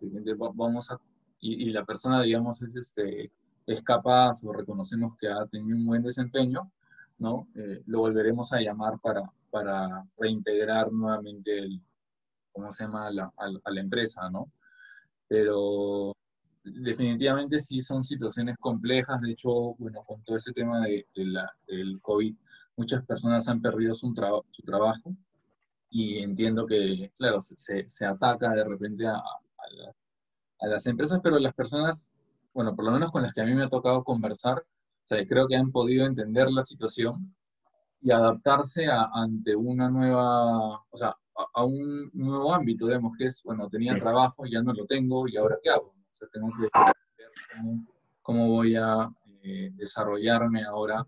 vamos 0.56 0.92
a 0.92 1.00
y, 1.40 1.70
la 1.70 1.86
persona, 1.86 2.22
digamos, 2.22 2.62
es, 2.62 2.76
este, 2.76 3.32
es 3.66 3.84
capaz 3.84 4.44
o 4.44 4.54
reconocemos 4.54 5.16
que 5.18 5.28
ha 5.28 5.46
tenido 5.46 5.78
un 5.78 5.86
buen 5.86 6.04
desempeño, 6.04 6.72
¿no? 7.20 7.48
Eh, 7.56 7.84
lo 7.86 8.00
volveremos 8.00 8.54
a 8.54 8.62
llamar 8.62 9.00
para, 9.00 9.22
para 9.52 10.06
reintegrar 10.18 10.92
nuevamente 10.92 11.60
el, 11.60 11.82
¿cómo 12.52 12.72
se 12.72 12.84
llama?, 12.86 13.12
la, 13.12 13.32
a, 13.38 13.72
la 13.72 13.82
empresa, 13.82 14.30
¿no? 14.30 14.52
Pero 15.28 16.16
definitivamente 16.64 17.60
sí 17.60 17.82
son 17.82 18.04
situaciones 18.04 18.58
complejas, 18.60 19.22
de 19.22 19.32
hecho, 19.32 19.76
bueno, 19.78 20.04
con 20.04 20.24
todo 20.24 20.38
ese 20.38 20.54
tema 20.54 20.86
de, 20.86 21.06
la, 21.16 21.52
del 21.68 22.02
COVID, 22.02 22.36
muchas 22.78 23.06
personas 23.06 23.48
han 23.48 23.62
perdido 23.62 23.94
su, 23.96 24.14
su 24.52 24.64
trabajo 24.64 25.16
y 25.90 26.20
entiendo 26.20 26.66
que, 26.66 27.12
claro, 27.16 27.42
se, 27.42 27.88
se 27.88 28.06
ataca 28.06 28.50
de 28.52 28.64
repente 28.64 29.08
a, 29.08 29.16
a, 29.16 29.74
la, 29.76 29.94
a 30.60 30.68
las 30.68 30.86
empresas, 30.88 31.20
pero 31.22 31.40
las 31.40 31.54
personas, 31.54 32.12
bueno, 32.54 32.76
por 32.76 32.86
lo 32.86 32.92
menos 32.92 33.12
con 33.12 33.22
las 33.22 33.34
que 33.34 33.42
a 33.42 33.46
mí 33.46 33.54
me 33.54 33.64
ha 33.64 33.70
tocado 33.70 34.04
conversar, 34.04 34.60
o 34.60 35.08
sea, 35.08 35.26
creo 35.26 35.48
que 35.48 35.56
han 35.56 35.72
podido 35.72 36.06
entender 36.06 36.50
la 36.52 36.62
situación 36.62 37.34
y 38.02 38.12
adaptarse 38.12 38.88
a, 38.88 39.10
ante 39.14 39.56
una 39.56 39.90
nueva, 39.90 40.82
o 40.90 40.98
sea, 40.98 41.14
a, 41.54 41.64
un 41.64 42.10
nuevo 42.14 42.54
ámbito, 42.54 42.88
digamos, 42.88 43.16
que 43.18 43.26
es, 43.26 43.42
bueno, 43.44 43.70
tenía 43.70 43.98
trabajo, 44.00 44.46
ya 44.46 44.62
no 44.62 44.74
lo 44.74 44.86
tengo, 44.86 45.28
y 45.28 45.38
ahora 45.38 45.58
qué 45.64 45.70
hago. 45.70 45.88
O 45.88 46.14
sea, 46.14 46.28
tengo 46.32 46.50
que 46.56 46.64
ver 46.64 46.72
cómo, 48.22 48.48
voy 48.50 48.76
a 48.76 49.10
eh, 49.44 49.72
desarrollarme 49.74 50.64
ahora, 50.66 51.06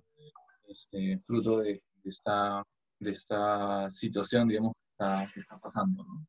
este, 0.68 1.20
fruto 1.20 1.60
de, 1.60 1.82
esta, 2.04 2.64
de 3.00 3.12
esta 3.12 3.90
situación, 3.90 4.48
digamos, 4.48 4.74
que 4.74 4.90
está, 4.92 5.28
que 5.34 5.40
está 5.40 5.58
pasando. 5.58 6.04
¿no? 6.04 6.26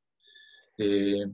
Eh, 0.78 1.26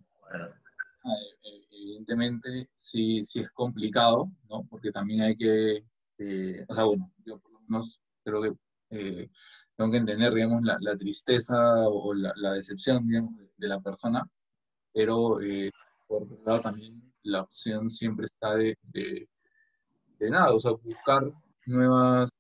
evidentemente 1.71 2.69
sí, 2.75 3.23
sí 3.23 3.41
es 3.41 3.51
complicado, 3.51 4.31
¿no? 4.49 4.67
Porque 4.69 4.91
también 4.91 5.23
hay 5.23 5.37
que, 5.37 5.85
eh, 6.19 6.65
o 6.69 6.75
sea, 6.75 6.85
bueno, 6.85 7.13
yo 7.25 7.39
por 7.39 7.53
lo 7.53 7.61
menos 7.61 8.01
creo 8.25 8.43
que 8.43 8.53
eh, 8.91 9.31
tengo 9.77 9.91
que 9.91 9.99
entender, 9.99 10.35
digamos, 10.35 10.63
la, 10.63 10.97
tristeza 10.97 11.57
o 11.89 12.15
la, 12.15 12.53
decepción, 12.53 13.07
digamos, 13.07 13.35
de, 13.57 13.69
la 13.69 13.81
persona, 13.81 14.29
pero 14.93 15.39
por 16.07 16.23
otro 16.25 16.39
lado 16.45 16.61
también 16.61 17.13
la 17.23 17.43
opción 17.43 17.91
siempre 17.91 18.27
está 18.27 18.55
de, 18.55 18.79
de, 18.93 19.29
de 20.19 20.31
nada, 20.31 20.55
o 20.55 20.61
sea, 20.61 20.73
buscar 20.73 21.23
nuevas, 21.67 22.31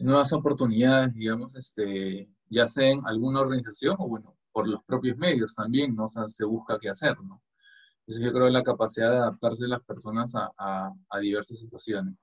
nuevas 0.00 0.32
oportunidades, 0.32 1.14
digamos, 1.14 1.54
este, 1.56 2.28
ya 2.50 2.66
sea 2.66 2.90
en 2.90 3.06
alguna 3.06 3.40
organización 3.40 3.96
o, 3.98 4.08
bueno, 4.08 4.37
por 4.52 4.68
los 4.68 4.82
propios 4.84 5.16
medios 5.16 5.54
también, 5.54 5.94
¿no? 5.94 6.04
O 6.04 6.08
sea, 6.08 6.26
se 6.26 6.44
busca 6.44 6.78
qué 6.80 6.88
hacer, 6.88 7.16
¿no? 7.22 7.42
Entonces 8.00 8.24
yo 8.24 8.32
creo 8.32 8.46
que 8.46 8.52
la 8.52 8.62
capacidad 8.62 9.10
de 9.10 9.16
adaptarse 9.18 9.68
las 9.68 9.82
personas 9.82 10.34
a, 10.34 10.50
a, 11.10 11.18
diversas 11.20 11.58
situaciones. 11.58 12.14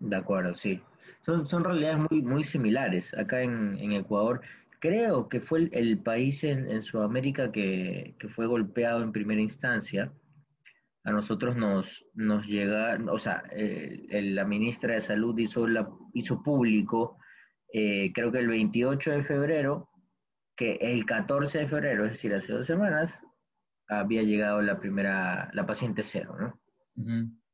De 0.00 0.16
acuerdo, 0.16 0.54
sí. 0.54 0.80
Son, 1.24 1.46
son 1.46 1.62
realidades 1.62 2.10
muy, 2.10 2.22
muy 2.22 2.42
similares. 2.42 3.14
Acá 3.14 3.42
en, 3.42 3.92
Ecuador, 3.92 4.40
creo 4.80 5.28
que 5.28 5.38
fue 5.38 5.68
el, 5.70 5.98
país 5.98 6.42
en, 6.42 6.68
en 6.68 6.82
Sudamérica 6.82 7.52
que, 7.52 8.16
que, 8.18 8.28
fue 8.28 8.46
golpeado 8.46 9.02
en 9.02 9.12
primera 9.12 9.40
instancia. 9.40 10.12
A 11.04 11.12
nosotros 11.12 11.54
nos, 11.54 12.04
nos 12.14 12.44
llega, 12.46 12.98
o 13.10 13.18
sea, 13.20 13.44
la 13.54 14.44
ministra 14.44 14.94
de 14.94 15.00
Salud 15.00 15.38
hizo, 15.38 15.68
la, 15.68 15.88
hizo 16.14 16.42
público, 16.42 17.16
eh, 17.72 18.12
creo 18.12 18.30
que 18.30 18.38
el 18.38 18.48
28 18.48 19.12
de 19.12 19.22
febrero, 19.22 19.88
que 20.56 20.74
el 20.80 21.04
14 21.06 21.60
de 21.60 21.68
febrero, 21.68 22.04
es 22.04 22.12
decir, 22.12 22.34
hace 22.34 22.52
dos 22.52 22.66
semanas, 22.66 23.24
había 23.88 24.22
llegado 24.22 24.60
la 24.62 24.78
primera, 24.78 25.50
la 25.52 25.66
paciente 25.66 26.02
cero, 26.02 26.36
¿no? 26.38 26.60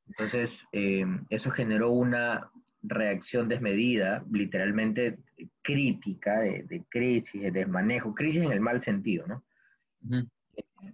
Entonces, 0.07 0.67
eh, 0.73 1.05
eso 1.31 1.51
generó 1.51 1.91
una 1.91 2.51
reacción 2.83 3.49
desmedida, 3.49 4.25
literalmente 4.31 5.19
crítica, 5.63 6.41
de, 6.41 6.85
crisis, 6.89 7.43
de 7.43 7.51
desmanejo, 7.51 8.15
crisis 8.15 8.43
en 8.43 8.53
el 8.53 8.61
mal 8.61 8.81
sentido, 8.83 9.27
¿no? 9.27 9.45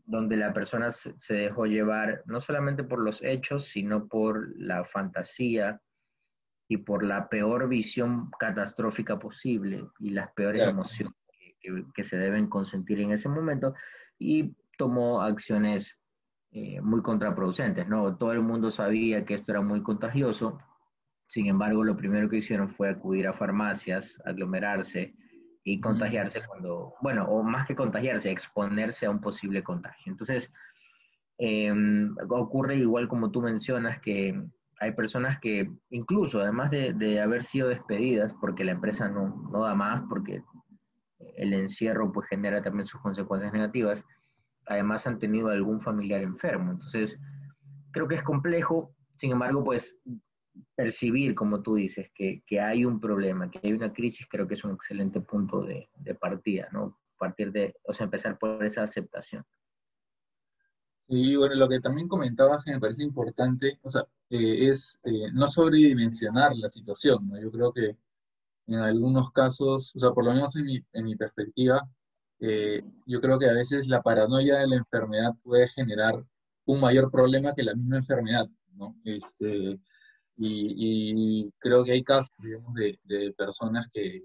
Donde 0.06 0.36
la 0.36 0.52
persona 0.52 0.92
se 0.92 1.34
dejó 1.34 1.66
llevar 1.66 2.22
no 2.26 2.40
solamente 2.40 2.84
por 2.84 3.00
los 3.00 3.22
hechos, 3.22 3.66
sino 3.66 4.08
por 4.08 4.58
la 4.58 4.84
fantasía 4.84 5.80
y 6.68 6.78
por 6.78 7.04
la 7.04 7.28
peor 7.28 7.68
visión 7.68 8.30
catastrófica 8.38 9.18
posible 9.18 9.86
y 10.00 10.10
las 10.10 10.32
peores 10.32 10.62
emociones 10.62 11.14
que, 11.94 12.04
se 12.04 12.18
deben 12.18 12.48
consentir 12.48 13.00
en 13.00 13.12
ese 13.12 13.28
momento 13.28 13.74
y 14.18 14.54
tomó 14.76 15.22
acciones 15.22 15.98
eh, 16.52 16.80
muy 16.80 17.02
contraproducentes, 17.02 17.88
¿no? 17.88 18.16
Todo 18.16 18.32
el 18.32 18.42
mundo 18.42 18.70
sabía 18.70 19.24
que 19.24 19.34
esto 19.34 19.52
era 19.52 19.60
muy 19.60 19.82
contagioso, 19.82 20.58
sin 21.26 21.46
embargo, 21.46 21.82
lo 21.82 21.96
primero 21.96 22.28
que 22.28 22.36
hicieron 22.36 22.68
fue 22.68 22.88
acudir 22.88 23.26
a 23.26 23.32
farmacias, 23.32 24.20
aglomerarse 24.24 25.14
y 25.64 25.80
contagiarse 25.80 26.42
cuando, 26.46 26.94
bueno, 27.00 27.24
o 27.24 27.42
más 27.42 27.66
que 27.66 27.74
contagiarse, 27.74 28.30
exponerse 28.30 29.06
a 29.06 29.10
un 29.10 29.20
posible 29.20 29.62
contagio. 29.62 30.12
Entonces, 30.12 30.52
em, 31.38 32.14
ocurre 32.28 32.76
igual 32.76 33.08
como 33.08 33.30
tú 33.30 33.40
mencionas 33.40 33.98
que 34.00 34.40
hay 34.78 34.92
personas 34.92 35.40
que 35.40 35.70
incluso, 35.90 36.40
además 36.40 36.70
de, 36.70 36.92
de, 36.92 37.20
haber 37.20 37.44
sido 37.44 37.68
despedidas 37.68 38.34
porque 38.40 38.64
la 38.64 38.72
empresa 38.72 39.08
no, 39.08 39.48
no 39.50 39.64
da 39.64 39.74
más, 39.74 40.02
porque 40.08 40.42
el 41.36 41.52
encierro 41.52 42.12
pues 42.12 42.28
genera 42.28 42.62
también 42.62 42.86
sus 42.86 43.00
consecuencias 43.00 43.52
negativas, 43.52 44.04
además 44.66 45.06
han 45.06 45.18
tenido 45.18 45.48
algún 45.48 45.80
familiar 45.80 46.22
enfermo. 46.22 46.72
Entonces, 46.72 47.18
creo 47.92 48.08
que 48.08 48.16
es 48.16 48.22
complejo 48.22 48.94
Sin 49.16 49.30
embargo, 49.32 49.62
pues 49.62 49.96
percibir, 50.76 51.34
como 51.34 51.62
tú 51.62 51.76
dices, 51.76 52.10
que, 52.14 52.42
que, 52.46 52.60
hay 52.60 52.84
un 52.84 53.00
problema, 53.00 53.50
que 53.50 53.60
hay 53.62 53.72
una 53.72 53.92
crisis, 53.92 54.26
creo 54.28 54.46
que 54.46 54.54
es 54.54 54.64
un 54.64 54.72
excelente 54.72 55.20
punto 55.20 55.62
de, 55.62 55.88
partida, 56.20 56.68
¿no? 56.72 56.98
Partir 57.18 57.52
de, 57.52 57.74
o 57.84 57.92
sea, 57.92 58.04
empezar 58.04 58.38
por 58.38 58.64
esa 58.64 58.82
aceptación. 58.82 59.44
Y 61.08 61.36
bueno, 61.36 61.54
lo 61.54 61.68
que 61.68 61.80
también 61.80 62.08
comentabas 62.08 62.64
que 62.64 62.72
me 62.72 62.80
parece 62.80 63.02
importante, 63.02 63.78
eh, 64.30 64.68
es 64.68 64.98
eh, 65.04 65.30
no 65.32 65.46
sobredimensionar 65.46 66.56
la 66.56 66.68
situación, 66.68 67.28
¿no? 67.28 67.40
Yo 67.40 67.50
creo 67.50 67.72
que 67.72 67.96
en 68.66 68.76
algunos 68.76 69.30
casos, 69.32 69.94
o 69.94 69.98
sea, 69.98 70.10
por 70.12 70.24
lo 70.24 70.32
menos 70.32 70.56
en 70.56 70.64
mi, 70.64 70.80
en 70.92 71.04
mi 71.04 71.16
perspectiva, 71.16 71.82
eh, 72.40 72.82
yo 73.06 73.20
creo 73.20 73.38
que 73.38 73.48
a 73.48 73.52
veces 73.52 73.88
la 73.88 74.02
paranoia 74.02 74.58
de 74.58 74.68
la 74.68 74.76
enfermedad 74.76 75.32
puede 75.42 75.68
generar 75.68 76.24
un 76.66 76.80
mayor 76.80 77.10
problema 77.10 77.54
que 77.54 77.62
la 77.62 77.74
misma 77.74 77.96
enfermedad, 77.96 78.48
¿no? 78.74 78.96
Este, 79.04 79.78
y, 80.36 81.50
creo 81.58 81.84
que 81.84 81.92
hay 81.92 82.02
casos, 82.02 82.34
digamos, 82.38 82.74
de, 82.74 82.98
de 83.04 83.32
personas 83.34 83.88
que, 83.92 84.24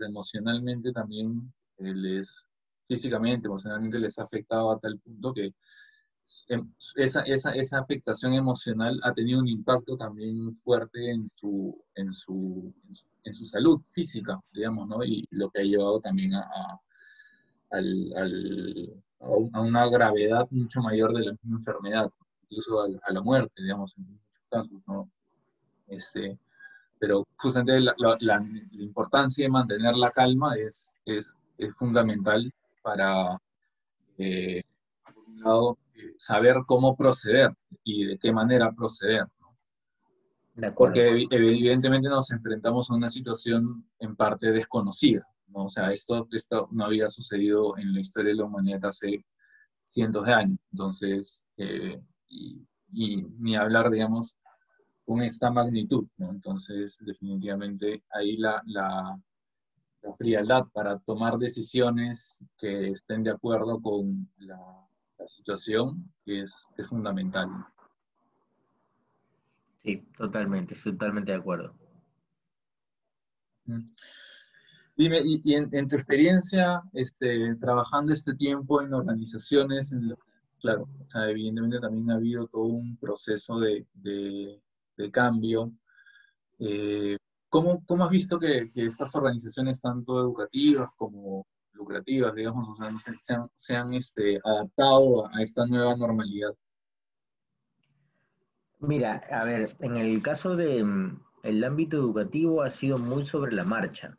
emocionalmente 0.00 0.92
también 0.92 1.52
les, 1.78 2.48
físicamente, 2.86 3.46
emocionalmente 3.46 3.98
les 3.98 4.18
ha 4.18 4.24
afectado 4.24 4.70
a 4.70 4.78
tal 4.78 4.98
punto 4.98 5.32
que 5.32 5.54
esa, 6.96 7.20
esa, 7.22 7.52
esa, 7.52 7.78
afectación 7.78 8.34
emocional 8.34 8.98
ha 9.02 9.12
tenido 9.12 9.40
un 9.40 9.48
impacto 9.48 9.96
también 9.96 10.56
fuerte 10.56 11.10
en 11.10 11.28
su, 11.36 11.84
en 11.94 12.12
su, 12.12 12.72
en 13.24 13.34
su, 13.34 13.46
salud 13.46 13.80
física, 13.92 14.40
digamos, 14.52 14.88
¿no? 14.88 15.04
Y 15.04 15.26
lo 15.30 15.50
que 15.50 15.60
ha 15.60 15.64
llevado 15.64 16.00
también 16.00 16.34
a, 16.34 16.80
al, 17.70 18.12
al, 18.16 19.02
a 19.52 19.60
una 19.60 19.88
gravedad 19.88 20.46
mucho 20.50 20.80
mayor 20.80 21.12
de 21.14 21.26
la 21.26 21.32
misma 21.32 21.58
enfermedad, 21.58 22.10
incluso 22.42 22.82
a, 22.82 23.12
la 23.12 23.22
muerte, 23.22 23.62
digamos, 23.62 23.96
en 23.98 24.04
muchos 24.04 24.42
casos, 24.50 24.80
¿no? 24.86 25.10
Este, 25.88 26.38
pero 26.98 27.26
justamente 27.36 27.80
la, 27.80 27.94
la, 28.20 28.44
importancia 28.72 29.44
de 29.44 29.50
mantener 29.50 29.94
la 29.96 30.10
calma 30.10 30.56
es, 30.56 30.94
es, 31.04 31.36
es 31.58 31.74
fundamental 31.74 32.52
para, 32.82 33.38
eh, 34.18 34.62
lado, 35.40 35.78
eh, 35.94 36.14
saber 36.16 36.56
cómo 36.66 36.96
proceder 36.96 37.52
y 37.84 38.04
de 38.04 38.18
qué 38.18 38.32
manera 38.32 38.72
proceder. 38.72 39.26
Porque 40.74 41.26
evidentemente 41.30 42.08
nos 42.08 42.30
enfrentamos 42.32 42.90
a 42.90 42.94
una 42.94 43.08
situación 43.08 43.88
en 44.00 44.16
parte 44.16 44.50
desconocida. 44.50 45.24
¿no? 45.48 45.66
O 45.66 45.68
sea, 45.68 45.92
esto, 45.92 46.26
esto 46.32 46.68
no 46.72 46.84
había 46.84 47.08
sucedido 47.08 47.76
en 47.78 47.94
la 47.94 48.00
historia 48.00 48.30
de 48.30 48.38
la 48.38 48.44
humanidad 48.44 48.86
hace 48.86 49.24
cientos 49.84 50.26
de 50.26 50.32
años. 50.32 50.58
Entonces, 50.72 51.44
eh, 51.56 52.00
y, 52.26 52.66
ni 53.38 53.54
hablar, 53.54 53.90
digamos, 53.90 54.38
con 55.04 55.22
esta 55.22 55.50
magnitud. 55.50 56.06
¿no? 56.16 56.30
Entonces, 56.30 56.98
definitivamente 57.00 58.02
ahí 58.10 58.36
la, 58.36 58.60
la, 58.66 59.16
la, 60.02 60.14
frialdad 60.14 60.66
para 60.72 60.98
tomar 60.98 61.38
decisiones 61.38 62.42
que 62.58 62.90
estén 62.90 63.22
de 63.22 63.30
acuerdo 63.30 63.80
con 63.80 64.28
la, 64.38 64.87
la 65.18 65.26
situación 65.26 66.12
es, 66.26 66.68
es 66.76 66.86
fundamental. 66.86 67.48
Sí, 69.82 70.06
totalmente, 70.16 70.74
totalmente 70.74 71.32
de 71.32 71.38
acuerdo. 71.38 71.74
Dime, 74.96 75.20
y, 75.24 75.54
en, 75.54 75.88
tu 75.88 75.96
experiencia, 75.96 76.82
este, 76.92 77.54
trabajando 77.56 78.12
este 78.12 78.34
tiempo 78.34 78.82
en 78.82 78.92
organizaciones, 78.94 79.94
claro, 80.60 80.88
evidentemente 81.14 81.78
también 81.78 82.10
ha 82.10 82.16
habido 82.16 82.46
todo 82.48 82.64
un 82.64 82.96
proceso 82.96 83.60
de, 83.60 83.86
cambio. 85.12 85.72
Eh, 86.58 87.16
¿cómo, 87.48 87.84
has 88.04 88.10
visto 88.10 88.38
que, 88.38 88.70
estas 88.74 89.14
organizaciones, 89.14 89.80
tanto 89.80 90.20
educativas 90.20 90.88
como 90.96 91.46
lucrativas, 91.78 92.34
digamos, 92.34 92.68
se, 93.54 93.74
han, 93.74 93.94
este, 93.94 94.38
adaptado 94.44 95.26
a 95.32 95.42
esta 95.42 95.64
nueva 95.66 95.96
normalidad? 95.96 96.50
Mira, 98.80 99.22
a 99.30 99.44
ver, 99.44 99.76
en 99.80 99.96
el 99.96 100.22
caso 100.22 100.56
del 100.56 100.84
mm, 100.84 101.64
ámbito 101.64 101.96
educativo 101.96 102.62
ha 102.62 102.70
sido 102.70 102.98
muy 102.98 103.24
sobre 103.24 103.52
la 103.52 103.64
marcha. 103.64 104.16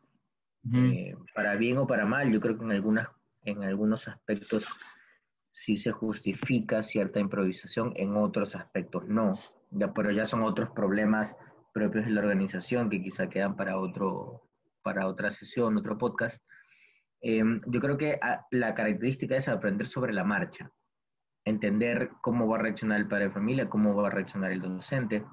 Eh, 0.73 1.15
para 1.33 1.55
bien 1.55 1.77
o 1.77 1.87
para 1.87 2.05
mal, 2.05 2.31
yo 2.31 2.39
creo 2.39 2.57
que 2.57 2.65
en, 2.65 2.71
algunas, 2.71 3.09
en 3.43 3.63
algunos 3.63 4.07
aspectos 4.07 4.65
sí 5.51 5.77
se 5.77 5.91
justifica 5.91 6.83
cierta 6.83 7.19
improvisación, 7.19 7.93
en 7.95 8.15
otros 8.15 8.55
aspectos 8.55 9.07
no. 9.07 9.37
Ya, 9.71 9.93
pero 9.93 10.11
ya 10.11 10.25
son 10.25 10.43
otros 10.43 10.69
problemas 10.71 11.35
propios 11.73 12.05
de 12.05 12.11
la 12.11 12.21
organización 12.21 12.89
que 12.89 13.01
quizá 13.01 13.29
quedan 13.29 13.55
para, 13.55 13.77
otro, 13.77 14.43
para 14.81 15.07
otra 15.07 15.29
sesión, 15.29 15.77
otro 15.77 15.97
podcast. 15.97 16.43
Em, 17.21 17.61
yo 17.67 17.79
creo 17.81 17.97
que 17.97 18.17
ah, 18.21 18.45
la 18.51 18.73
característica 18.73 19.35
es 19.35 19.49
aprender 19.49 19.87
sobre 19.87 20.13
la 20.13 20.23
marcha, 20.23 20.71
entender 21.45 22.11
cómo 22.21 22.47
va 22.47 22.57
a 22.57 22.61
reaccionar 22.61 22.99
el 22.99 23.07
padre 23.07 23.25
de 23.25 23.31
familia, 23.31 23.69
cómo 23.69 23.95
va 23.95 24.07
a 24.07 24.11
reaccionar 24.11 24.51
el 24.51 24.61
docente, 24.61 25.25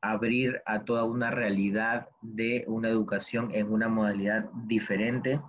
abrir 0.00 0.60
a 0.66 0.84
toda 0.84 1.04
una 1.04 1.30
realidad 1.30 2.08
de 2.22 2.64
una 2.66 2.88
educación 2.88 3.50
en 3.54 3.72
una 3.72 3.88
modalidad 3.88 4.50
diferente 4.66 5.40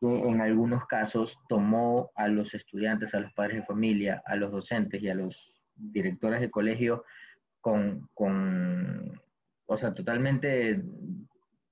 que 0.00 0.06
en 0.06 0.40
algunos 0.40 0.86
casos 0.86 1.38
tomó 1.48 2.10
a 2.14 2.28
los 2.28 2.54
estudiantes, 2.54 3.14
a 3.14 3.20
los 3.20 3.32
padres 3.32 3.58
de 3.58 3.66
familia, 3.66 4.22
a 4.26 4.36
los 4.36 4.50
docentes 4.50 5.02
y 5.02 5.08
a 5.08 5.14
los 5.14 5.52
directores 5.74 6.40
de 6.40 6.50
colegio 6.50 7.04
con, 7.60 8.08
con 8.14 9.20
o 9.66 9.76
sea, 9.76 9.92
totalmente 9.92 10.82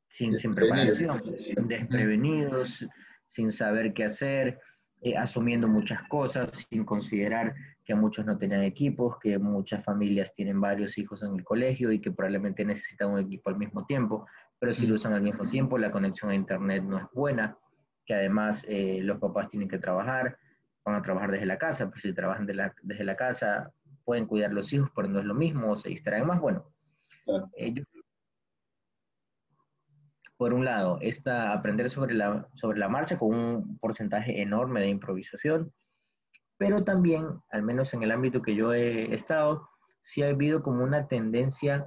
sin, 0.09 0.39
sin 0.39 0.55
preparación, 0.55 1.23
desprevenidos, 1.67 2.87
sin 3.29 3.53
saber 3.53 3.93
qué 3.93 4.05
hacer, 4.05 4.61
eh, 5.03 5.17
asumiendo 5.17 5.69
muchas 5.69 6.03
cosas, 6.05 6.67
sin 6.71 6.85
considerar 6.85 7.55
que 7.85 7.95
muchos 7.95 8.25
no 8.25 8.39
tenían 8.39 8.63
equipos, 8.63 9.19
que 9.21 9.39
muchas 9.39 9.85
familias 9.85 10.33
tienen 10.33 10.61
varios 10.61 10.97
hijos 10.99 11.23
en 11.23 11.35
el 11.35 11.45
colegio 11.45 11.93
y 11.93 12.01
que 12.01 12.11
probablemente 12.11 12.65
necesitan 12.65 13.11
un 13.11 13.21
equipo 13.21 13.51
al 13.51 13.59
mismo 13.59 13.85
tiempo, 13.85 14.27
pero 14.59 14.73
si 14.73 14.87
lo 14.87 14.95
usan 14.95 15.13
al 15.13 15.23
mismo 15.23 15.49
tiempo, 15.51 15.79
la 15.79 15.91
conexión 15.91 16.31
a 16.31 16.35
Internet 16.35 16.83
no 16.83 16.99
es 16.99 17.05
buena, 17.13 17.57
que 18.05 18.15
además 18.15 18.65
eh, 18.69 19.01
los 19.03 19.19
papás 19.19 19.51
tienen 19.51 19.69
que 19.69 19.79
trabajar, 19.79 20.39
van 20.85 20.95
a 20.95 21.03
trabajar 21.03 21.31
desde 21.31 21.47
la 21.47 21.59
casa, 21.59 21.91
pero 21.91 22.01
si 22.01 22.13
trabajan 22.13 22.47
desde 22.47 23.05
la 23.05 23.17
casa 23.17 23.73
pueden 24.05 24.27
cuidar 24.27 24.53
los 24.53 24.73
hijos, 24.73 24.91
pero 24.95 25.09
no 25.09 25.19
es 25.19 25.25
lo 25.25 25.35
mismo, 25.35 25.77
se 25.77 25.91
distraen 25.91 26.27
más. 26.27 26.41
Bueno, 26.41 26.73
eh, 27.57 27.75
por 30.37 30.53
un 30.53 30.65
lado, 30.65 30.99
esta, 31.01 31.53
aprender 31.53 31.91
sobre 31.91 32.15
la, 32.15 32.49
sobre 32.55 32.79
la 32.79 32.89
marcha 32.89 33.19
con 33.19 33.35
un 33.35 33.79
porcentaje 33.79 34.43
enorme 34.43 34.81
de 34.81 34.89
improvisación, 34.89 35.73
pero 36.59 36.83
también, 36.83 37.27
al 37.51 37.63
menos 37.63 37.93
en 37.95 38.03
el 38.03 38.11
ámbito 38.11 38.43
que 38.43 38.55
yo 38.55 38.73
he 38.73 39.15
estado, 39.15 39.69
sí 40.01 40.23
ha 40.23 40.29
habido 40.29 40.63
como 40.63 40.85
una 40.85 41.07
tendencia 41.09 41.87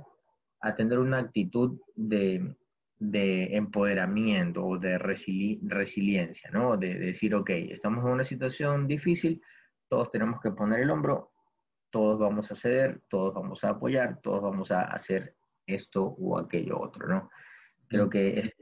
a 0.61 0.75
tener 0.75 0.99
una 0.99 1.19
actitud 1.19 1.79
de, 1.95 2.55
de 2.99 3.55
empoderamiento 3.55 4.65
o 4.65 4.77
de 4.77 4.97
resiliencia, 4.97 6.51
¿no? 6.51 6.75
De, 6.77 6.95
decir, 6.95 7.33
ok, 7.33 7.49
estamos 7.49 8.03
en 8.05 8.11
una 8.11 8.23
situación 8.23 8.87
difícil, 8.87 9.41
todos 9.87 10.11
tenemos 10.11 10.41
que 10.41 10.51
poner 10.51 10.81
el 10.81 10.91
hombro, 10.91 11.31
todos 11.89 12.19
vamos 12.19 12.51
a 12.51 12.55
ceder, 12.55 13.01
todos 13.09 13.33
vamos 13.33 13.63
a 13.63 13.69
apoyar, 13.69 14.19
todos 14.21 14.41
vamos 14.41 14.69
a 14.71 14.81
hacer 14.81 15.35
esto 15.65 16.03
o 16.03 16.37
aquello 16.37 16.79
otro, 16.79 17.07
¿no? 17.07 17.29
Creo 17.89 18.09
que 18.09 18.53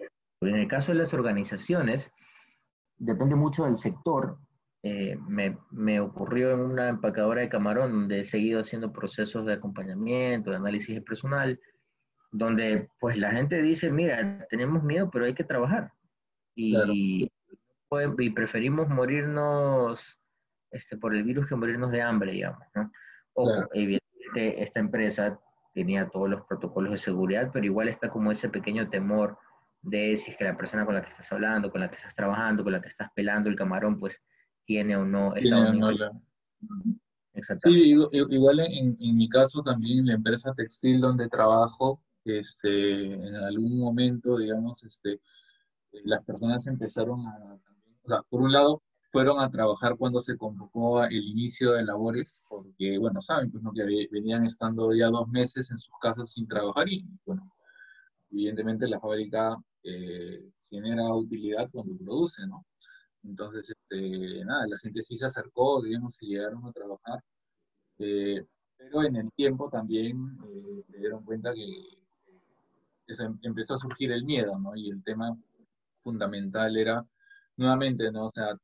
en 0.42 0.56
el 0.56 0.68
caso 0.68 0.92
de 0.92 1.00
las 1.00 1.14
organizaciones, 1.14 2.12
depende 2.98 3.36
mucho 3.36 3.66
del 3.66 3.78
sector, 3.78 4.38
eh, 4.84 5.18
me, 5.28 5.58
me, 5.72 6.00
ocurrió 6.00 6.54
en 6.54 6.62
una 6.62 6.90
empacadora 6.90 7.42
de 7.42 7.50
camarón 7.50 7.92
donde 7.92 8.22
he 8.22 8.24
seguido 8.24 8.62
haciendo 8.62 8.94
procesos 8.94 9.46
de 9.46 9.54
acompañamiento, 9.54 10.52
de 10.52 10.58
análisis 10.58 10.96
de 10.96 11.02
personal, 11.02 11.60
donde 12.32 12.90
pues 13.00 13.18
la 13.18 13.32
gente 13.32 13.62
dice, 13.62 13.92
mira, 13.92 14.46
tenemos 14.50 14.84
miedo, 14.84 15.10
pero 15.12 15.26
hay 15.26 15.34
que 15.34 15.44
trabajar. 15.44 15.92
Y, 16.56 17.30
y 18.20 18.30
preferimos 18.32 18.88
morirnos 18.90 20.20
este, 20.72 20.98
por 20.98 21.16
el 21.16 21.24
virus 21.24 21.48
que 21.48 21.56
morirnos 21.56 21.92
de 21.92 22.02
hambre, 22.02 22.32
digamos. 22.32 22.64
¿no? 22.76 22.92
O 23.34 23.66
evidentemente 23.74 24.62
esta 24.62 24.80
empresa 24.80 25.40
tenía 25.78 26.10
todos 26.10 26.28
los 26.28 26.42
protocolos 26.42 26.90
de 26.90 26.98
seguridad, 26.98 27.52
pero 27.54 27.64
igual 27.64 27.88
está 27.88 28.10
como 28.10 28.32
ese 28.32 28.50
pequeño 28.50 28.90
temor 28.90 29.38
de 29.84 30.18
si 30.18 30.32
es 30.32 30.38
que 30.38 30.44
la 30.44 30.58
persona 30.58 30.88
con 30.88 30.96
la 30.96 31.04
que 31.04 31.10
estás 31.10 31.32
hablando, 31.32 31.70
con 31.70 31.82
la 31.82 31.88
que 31.88 31.98
estás 31.98 32.16
trabajando, 32.16 32.64
con 32.64 32.74
la 32.74 32.82
que 32.82 32.88
estás 32.88 33.12
pelando 33.14 33.48
el 33.48 33.56
camarón, 33.56 34.00
pues 34.00 34.20
tiene 34.66 34.96
o 34.96 35.06
no 35.06 35.36
Estados 35.36 35.70
Unidos. 35.70 36.14
Sí, 37.64 37.96
igual 38.12 38.60
en, 38.62 38.98
en, 39.00 39.18
mi 39.18 39.30
caso 39.30 39.62
también 39.62 40.08
la 40.08 40.14
empresa 40.14 40.52
textil 40.56 41.00
donde 41.00 41.30
trabajo, 41.30 42.02
este, 42.26 43.14
en 43.14 43.36
algún 43.36 43.78
momento, 43.78 44.36
digamos, 44.40 44.84
este, 44.84 45.22
las 46.06 46.24
personas 46.24 46.66
empezaron 46.66 47.28
a, 47.28 47.38
o 48.04 48.08
sea, 48.08 48.24
por 48.24 48.42
un 48.42 48.52
lado, 48.52 48.82
fueron 49.10 49.40
a 49.40 49.50
trabajar 49.50 49.96
cuando 49.98 50.20
se 50.20 50.38
convocó 50.38 51.04
el 51.04 51.24
inicio 51.24 51.74
de 51.74 51.84
labores, 51.84 52.44
porque, 52.50 52.98
bueno, 52.98 53.22
saben 53.22 53.52
pues, 53.52 53.64
¿no? 53.64 53.72
que 53.74 54.08
venían 54.12 54.46
estando 54.46 54.94
ya 54.94 55.08
dos 55.08 55.28
meses 55.30 55.72
en 55.72 55.78
sus 55.78 55.94
casas 56.02 56.32
sin 56.32 56.48
trabajar 56.48 56.88
y, 56.90 57.06
bueno, 57.26 57.52
evidentemente 58.32 58.88
la 58.88 59.00
fábrica 59.00 59.58
eh, 59.84 60.50
genera 60.70 61.14
utilidad 61.14 61.70
cuando 61.72 61.98
produce, 61.98 62.46
¿no? 62.48 62.66
Entonces, 63.24 63.70
este, 63.70 64.44
nada, 64.46 64.68
la 64.68 64.78
gente 64.80 65.02
sí 65.02 65.18
se 65.18 65.26
acercó, 65.26 65.82
digamos, 65.82 66.16
se 66.16 66.26
llegaron 66.26 66.66
a 66.66 66.72
trabajar, 66.72 67.24
eh, 68.00 68.46
pero 68.78 69.04
en 69.04 69.16
el 69.18 69.32
tiempo 69.34 69.70
también 69.70 70.38
eh, 70.46 70.82
se 70.82 70.98
dieron 71.00 71.24
cuenta 71.24 71.54
que 71.54 71.98
empezó 73.44 73.74
a 73.76 73.78
surgir 73.78 74.12
el 74.12 74.26
miedo, 74.26 74.58
¿no? 74.60 74.76
Y 74.76 74.90
el 74.90 75.04
tema 75.04 75.38
fundamental 76.04 76.76
era, 76.78 77.06
nuevamente, 77.58 78.12
¿no? 78.12 78.26
O 78.26 78.30
sea, 78.30 78.58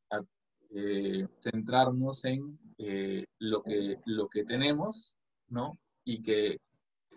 eh, 0.76 1.28
centrarnos 1.40 2.26
en 2.26 2.58
eh, 2.80 3.26
lo, 3.40 3.62
que, 3.62 4.00
lo 4.06 4.28
que 4.28 4.44
tenemos, 4.44 5.16
¿no? 5.50 5.78
Y, 6.04 6.24
que, 6.24 6.58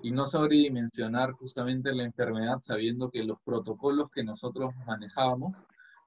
y 0.03 0.11
no 0.11 0.27
sobredimensionar 0.27 1.33
justamente 1.33 1.95
la 1.95 2.05
enfermedad 2.05 2.59
sabiendo 2.61 3.11
que 3.11 3.25
los 3.25 3.39
protocolos 3.43 4.11
que 4.11 4.23
nosotros 4.23 4.75
manejábamos, 4.87 5.57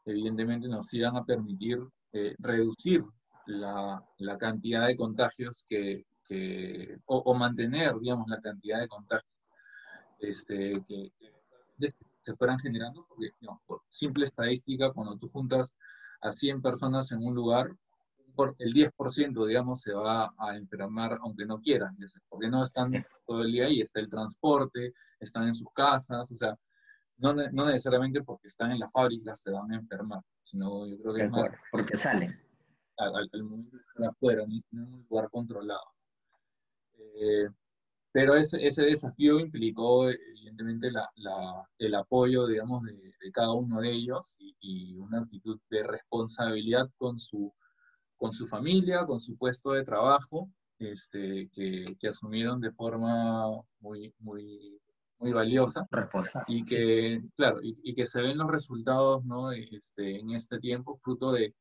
evidentemente 0.06 0.68
nos 0.68 0.94
iban 0.94 1.18
a 1.18 1.26
permitir 1.26 1.80
eh, 2.14 2.36
reducir 2.38 3.04
la, 3.48 4.04
la, 4.20 4.38
cantidad 4.38 4.86
de 4.86 4.96
contagios 4.96 5.66
que, 5.68 6.06
que 6.24 7.00
o, 7.06 7.34
mantener, 7.34 7.98
digamos, 8.00 8.28
la 8.28 8.40
cantidad 8.42 8.80
de 8.80 8.88
contagios 8.88 9.34
este, 10.20 10.84
que, 10.88 11.12
se 12.22 12.36
fueran 12.36 12.60
generando, 12.60 13.06
porque 13.08 13.30
digamos, 13.40 13.62
por 13.66 13.82
simple 13.90 14.26
estadística, 14.26 14.92
cuando 14.92 15.18
tú 15.18 15.28
juntas 15.28 15.76
a 16.22 16.32
100 16.32 16.62
personas 16.62 17.12
en 17.12 17.26
un 17.26 17.36
lugar, 17.36 17.72
el 18.60 18.74
10%, 18.74 19.46
digamos, 19.46 19.82
se 19.82 19.94
va 19.94 20.34
a 20.38 20.56
enfermar 20.56 21.18
aunque 21.22 21.46
no 21.46 21.60
quieran, 21.60 21.98
porque 22.30 22.48
no 22.48 22.64
están 22.64 22.92
todo 23.26 23.42
el 23.42 23.52
día 23.52 23.66
ahí, 23.66 23.82
está 23.82 24.00
el 24.00 24.10
transporte, 24.10 24.94
están 25.20 25.48
en 25.48 25.54
sus 25.54 25.68
casas, 25.74 26.32
o 26.32 26.36
sea, 26.36 26.56
no, 27.18 27.34
no 27.34 27.66
necesariamente 27.66 28.24
porque 28.24 28.48
están 28.48 28.72
en 28.72 28.80
la 28.80 28.90
fábrica 28.90 29.36
se 29.36 29.52
van 29.52 29.72
a 29.72 29.76
enfermar, 29.76 30.22
sino 30.42 30.88
yo 30.88 30.98
creo 31.02 31.14
que 31.14 31.24
es 31.24 31.32
más... 31.32 31.52
Porque 31.72 31.98
salen. 31.98 32.40
Al, 32.98 33.30
al, 33.32 33.44
momento 33.44 33.76
de 33.76 33.84
estar 33.84 34.10
afuera, 34.10 34.44
en 34.44 34.80
un 34.80 35.06
lugar 35.10 35.30
controlado. 35.30 35.84
Eh, 36.98 37.50
pero 38.12 38.36
ese, 38.36 38.66
ese 38.66 38.84
desafío 38.86 39.40
implicó, 39.40 40.10
evidentemente, 40.10 40.92
la, 40.92 41.10
la, 41.16 41.68
el 41.78 41.96
apoyo, 41.96 42.48
digamos, 42.48 42.84
de, 42.84 42.94
de, 42.94 43.32
cada 43.32 43.54
uno 43.54 43.82
de 43.82 43.92
ellos 43.92 44.38
y, 44.40 44.96
una 44.96 45.20
actitud 45.20 45.60
de 45.70 45.84
responsabilidad 45.84 46.90
con 46.98 47.20
su, 47.20 47.54
con 48.18 48.34
su 48.34 48.48
familia, 48.48 49.06
con 49.06 49.20
su 49.20 49.38
puesto 49.38 49.72
de 49.72 49.84
trabajo, 49.84 50.50
este, 50.80 51.50
que, 51.54 51.86
que 52.00 52.08
asumieron 52.08 52.60
de 52.62 52.72
forma 52.72 53.46
muy, 53.80 54.14
muy, 54.20 54.80
muy 55.20 55.32
valiosa. 55.32 55.88
Y 56.48 56.66
que, 56.66 57.22
claro, 57.36 57.62
y, 57.62 57.74
y, 57.84 57.94
que 57.94 58.08
se 58.08 58.22
ven 58.22 58.40
los 58.40 58.50
resultados 58.50 59.24
¿no? 59.26 59.52
este, 59.52 60.20
en 60.20 60.32
este 60.32 60.60
tiempo, 60.60 60.96
fruto 60.96 61.32
de, 61.32 61.54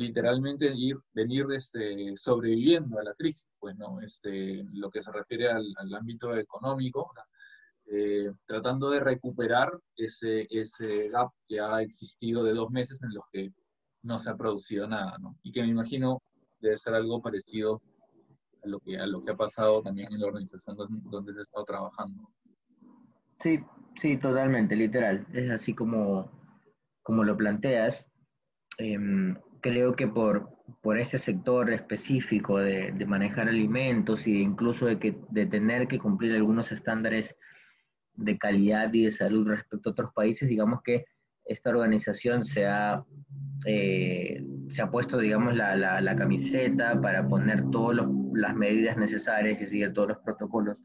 literalmente 0.00 0.72
ir, 0.74 0.96
venir 1.12 1.46
este, 1.54 2.16
sobreviviendo 2.16 2.98
a 2.98 3.04
la 3.04 3.14
crisis, 3.14 3.46
pues, 3.58 3.76
¿no? 3.76 4.00
Este, 4.00 4.64
lo 4.72 4.90
que 4.90 5.02
se 5.02 5.12
refiere 5.12 5.50
al, 5.50 5.94
ámbito 5.94 6.34
económico, 6.36 7.12
eh, 7.86 8.32
tratando 8.46 8.90
de 8.90 9.00
recuperar 9.00 9.70
ese, 9.96 10.46
ese 10.50 11.10
gap 11.10 11.30
que 11.46 11.60
ha 11.60 11.82
existido 11.82 12.42
de 12.44 12.54
dos 12.54 12.70
meses 12.70 13.02
en 13.02 13.14
los 13.14 13.24
que 13.30 13.52
no 14.02 14.18
se 14.18 14.30
ha 14.30 14.36
producido 14.36 14.88
nada, 14.88 15.18
¿no? 15.18 15.36
Y 15.42 15.52
que 15.52 15.62
me 15.62 15.68
imagino 15.68 16.22
debe 16.60 16.76
ser 16.78 16.94
algo 16.94 17.20
parecido 17.20 17.82
a 18.64 18.68
lo 18.68 18.80
que, 18.80 18.98
a 18.98 19.06
lo 19.06 19.22
que 19.22 19.32
ha 19.32 19.36
pasado 19.36 19.82
también 19.82 20.12
en 20.12 20.20
la 20.20 20.28
organización 20.28 20.76
donde 20.76 21.34
se 21.34 21.42
estado 21.42 21.64
trabajando. 21.64 22.30
Sí, 23.38 23.60
sí, 23.96 24.16
totalmente, 24.16 24.76
literal. 24.76 25.26
Es 25.32 25.50
así 25.50 25.74
como, 25.74 26.30
como 27.02 27.24
lo 27.24 27.36
planteas. 27.36 28.06
Em, 28.78 29.36
creo 29.60 29.94
que 29.94 30.06
por, 30.06 30.50
por 30.82 30.98
ese 30.98 31.18
sector 31.18 31.70
específico 31.72 32.58
de, 32.58 32.92
de 32.92 33.06
manejar 33.06 33.48
alimentos 33.48 34.26
e 34.26 34.30
incluso 34.30 34.86
de, 34.86 34.98
que, 34.98 35.18
de 35.30 35.46
tener 35.46 35.88
que 35.88 35.98
cumplir 35.98 36.34
algunos 36.34 36.72
estándares 36.72 37.34
de 38.14 38.38
calidad 38.38 38.92
y 38.92 39.04
de 39.04 39.10
salud 39.10 39.48
respecto 39.48 39.90
a 39.90 39.92
otros 39.92 40.12
países, 40.14 40.48
digamos 40.48 40.82
que 40.82 41.04
esta 41.44 41.70
organización 41.70 42.44
se 42.44 42.66
ha, 42.66 43.04
eh, 43.66 44.44
se 44.68 44.82
ha 44.82 44.90
puesto, 44.90 45.18
digamos, 45.18 45.56
la, 45.56 45.74
la, 45.76 46.16
camiseta 46.16 47.00
para 47.00 47.26
poner 47.26 47.68
todas 47.70 48.06
las 48.34 48.54
medidas 48.54 48.96
necesarias 48.96 49.60
y 49.60 49.66
seguir 49.66 49.92
todos 49.92 50.10
los 50.10 50.18
protocolos 50.18 50.76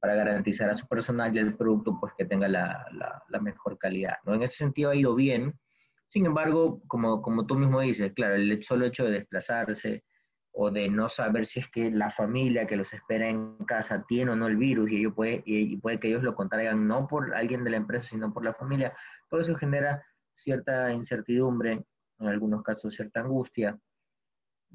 para 0.00 0.16
garantizar 0.16 0.68
a 0.68 0.74
su 0.74 0.86
personal 0.88 1.34
y 1.34 1.38
al 1.38 1.56
producto 1.56 1.96
pues 2.00 2.12
que 2.18 2.24
tenga 2.24 2.48
la, 2.48 2.84
la, 3.28 3.40
mejor 3.40 3.78
calidad. 3.78 4.16
¿no? 4.26 4.34
En 4.34 4.42
ese 4.42 4.56
sentido 4.56 4.90
ha 4.90 4.96
ido 4.96 5.14
bien, 5.14 5.54
sin 6.08 6.26
embargo, 6.26 6.82
como, 6.86 7.22
como 7.22 7.46
tú 7.46 7.56
mismo 7.56 7.80
dices, 7.80 8.12
claro, 8.14 8.34
el 8.34 8.62
solo 8.62 8.86
hecho 8.86 9.04
de 9.04 9.12
desplazarse 9.12 10.04
o 10.52 10.70
de 10.70 10.88
no 10.88 11.08
saber 11.08 11.46
si 11.46 11.60
es 11.60 11.68
que 11.68 11.90
la 11.90 12.10
familia 12.10 12.66
que 12.66 12.76
los 12.76 12.92
espera 12.92 13.28
en 13.28 13.56
casa 13.66 14.04
tiene 14.06 14.30
o 14.30 14.36
no 14.36 14.46
el 14.46 14.56
virus 14.56 14.90
y, 14.90 14.98
ello 14.98 15.14
puede, 15.14 15.42
y 15.44 15.76
puede 15.78 15.98
que 15.98 16.08
ellos 16.08 16.22
lo 16.22 16.36
contraigan 16.36 16.86
no 16.86 17.08
por 17.08 17.34
alguien 17.34 17.64
de 17.64 17.70
la 17.70 17.76
empresa, 17.76 18.08
sino 18.10 18.32
por 18.32 18.44
la 18.44 18.54
familia, 18.54 18.94
todo 19.28 19.40
eso 19.40 19.56
genera 19.56 20.04
cierta 20.32 20.92
incertidumbre, 20.92 21.84
en 22.20 22.28
algunos 22.28 22.62
casos 22.62 22.94
cierta 22.94 23.20
angustia, 23.20 23.78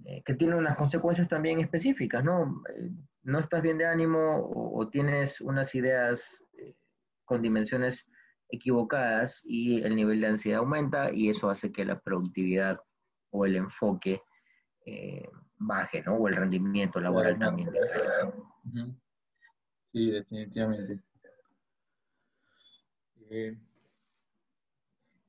eh, 0.06 0.22
que 0.24 0.34
tiene 0.34 0.56
unas 0.56 0.76
consecuencias 0.76 1.28
también 1.28 1.60
específicas, 1.60 2.24
¿no? 2.24 2.63
Eh, 2.76 2.89
no 3.24 3.39
estás 3.39 3.62
bien 3.62 3.78
de 3.78 3.86
ánimo 3.86 4.50
o, 4.54 4.88
tienes 4.89 5.42
unas 5.42 5.74
ideas 5.76 6.44
eh, 6.58 6.76
con 7.26 7.42
dimensiones 7.42 8.06
equivocadas 8.50 9.42
y 9.46 9.82
el 9.82 9.96
nivel 9.96 10.22
de 10.22 10.28
ansiedad 10.28 10.60
aumenta 10.60 11.14
y 11.14 11.30
eso 11.30 11.50
hace 11.50 11.72
que 11.72 11.86
la 11.86 12.00
productividad 12.00 12.80
o 13.32 13.46
el 13.46 13.56
enfoque 13.56 14.22
eh, 14.86 15.30
baje, 15.58 16.02
¿no? 16.02 16.16
O 16.16 16.28
el 16.28 16.36
rendimiento 16.36 17.00
laboral 17.00 17.38
también. 17.38 17.70
Sí, 19.92 20.12
definitivamente. 20.12 21.00
Eh, 23.30 23.58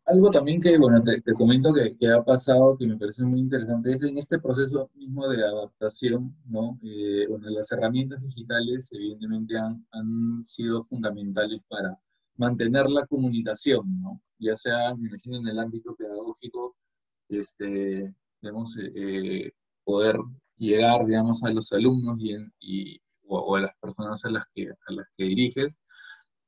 algo 0.07 0.31
también 0.31 0.61
que, 0.61 0.77
bueno, 0.77 1.03
te, 1.03 1.23
comento 1.35 1.73
que, 1.73 2.09
ha 2.09 2.25
pasado, 2.25 2.77
que 2.77 2.87
me 2.87 2.97
parece 2.97 3.23
muy 3.25 3.41
interesante, 3.41 3.93
es 3.93 4.03
en 4.03 4.17
este 4.17 4.39
proceso 4.39 4.91
mismo 4.95 5.29
de 5.29 5.45
adaptación, 5.45 6.35
¿no? 6.47 6.79
Eh, 6.83 7.27
bueno, 7.29 7.49
las 7.51 7.71
herramientas 7.71 8.23
digitales 8.23 8.91
evidentemente 8.93 9.57
han, 9.57 9.87
han 9.93 10.43
sido 10.43 10.83
fundamentales 10.83 11.63
para 11.69 11.97
mantener 12.41 12.89
la 12.89 13.07
comunicación. 13.07 13.85
Ya 14.39 14.57
sea, 14.57 14.95
me 14.97 15.09
imagino, 15.09 15.39
en 15.39 15.49
el 15.49 15.59
ámbito 15.59 15.95
pedagógico, 15.95 16.75
este, 17.29 18.15
digamos, 18.41 18.77
eh, 18.79 18.91
eh, 18.95 19.53
poder 19.85 20.17
llegar, 20.57 21.07
digamos, 21.07 21.45
a 21.45 21.51
los 21.51 21.71
alumnos 21.73 22.19
y, 22.59 22.99
o, 23.29 23.57
a 23.57 23.61
las 23.61 23.75
personas 23.77 24.25
a 24.25 24.31
las, 24.31 24.45
que, 24.55 24.71
a 24.71 24.93
las 24.93 25.07
que 25.17 25.25
diriges. 25.25 25.81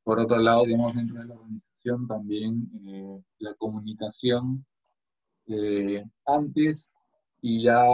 Por 0.03 0.19
otro 0.19 0.39
lado, 0.39 0.65
digamos, 0.65 0.95
dentro 0.95 1.21
de 1.21 1.27
la 1.27 1.35
organización 1.35 2.09
también 2.09 2.71
eh, 2.87 3.23
la 3.39 3.55
comunicación 3.55 4.65
antes 6.25 6.95
y 7.43 7.65
ya 7.65 7.85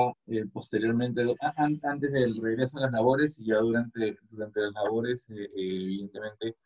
posteriormente, 0.52 1.24
antes 1.56 2.12
del 2.12 2.36
regreso 2.40 2.78
a 2.78 2.82
las 2.82 2.92
labores 2.92 3.38
y 3.38 3.46
ya 3.46 3.56
durante, 3.56 4.18
durante 4.30 4.60
las 4.60 4.72
labores, 4.74 5.26
evidentemente, 5.28 6.56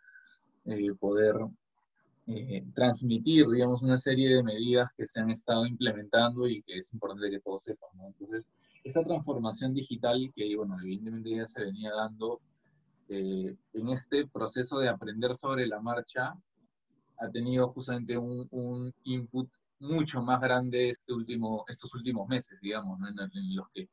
eh, 0.65 0.95
poder 0.99 1.37
eh, 2.29 2.65
transmitir, 2.75 3.49
digamos, 3.49 3.83
una 3.83 3.99
serie 3.99 4.37
de 4.37 4.43
medidas 4.45 4.91
que 4.97 5.05
se 5.05 5.21
han 5.21 5.31
estado 5.31 5.67
implementando 5.67 6.47
y 6.47 6.63
que 6.63 6.79
es 6.79 6.93
importante 6.93 7.31
que 7.31 7.41
todos 7.41 7.65
sepan, 7.65 7.91
Entonces, 8.07 8.53
esta 8.85 9.03
transformación 9.03 9.75
digital 9.75 10.31
que, 10.33 10.57
bueno, 10.57 10.77
evidentemente 10.81 11.37
ya 11.37 11.47
se 11.47 11.65
venía 11.65 11.93
dando 11.93 12.41
eh, 13.09 13.57
en 13.73 13.89
este 13.89 14.29
proceso 14.29 14.79
de 14.79 14.89
aprender 14.89 15.35
sobre 15.35 15.67
la 15.67 15.81
marcha, 15.81 16.35
ha 17.19 17.31
tenido 17.31 17.67
justamente 17.69 18.17
un, 18.17 18.93
input 19.05 19.49
mucho 19.81 20.23
más 20.23 20.41
grande 20.41 20.91
este 20.91 21.13
último, 21.13 21.65
estos 21.69 21.93
últimos 21.95 22.29
meses, 22.29 22.57
digamos, 22.63 23.01
en, 23.01 23.19
en, 23.19 23.57
los 23.57 23.69
que 23.71 23.89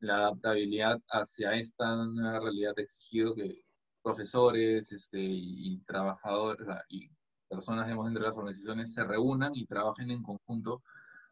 la 0.00 0.16
adaptabilidad 0.16 0.98
hacia 1.10 1.54
esta 1.54 1.94
nueva 2.06 2.40
realidad 2.40 2.72
ha 2.78 2.80
exigido 2.80 3.34
que, 3.34 3.62
profesores 4.02 4.90
este, 4.92 5.18
y, 5.20 5.82
trabajadores 5.86 6.66
y 6.88 7.10
personas 7.48 7.86
dentro 7.86 8.12
de 8.12 8.20
las 8.20 8.36
organizaciones 8.36 8.94
se 8.94 9.04
reúnan 9.04 9.52
y 9.54 9.66
trabajen 9.66 10.10
en 10.10 10.22
conjunto 10.22 10.82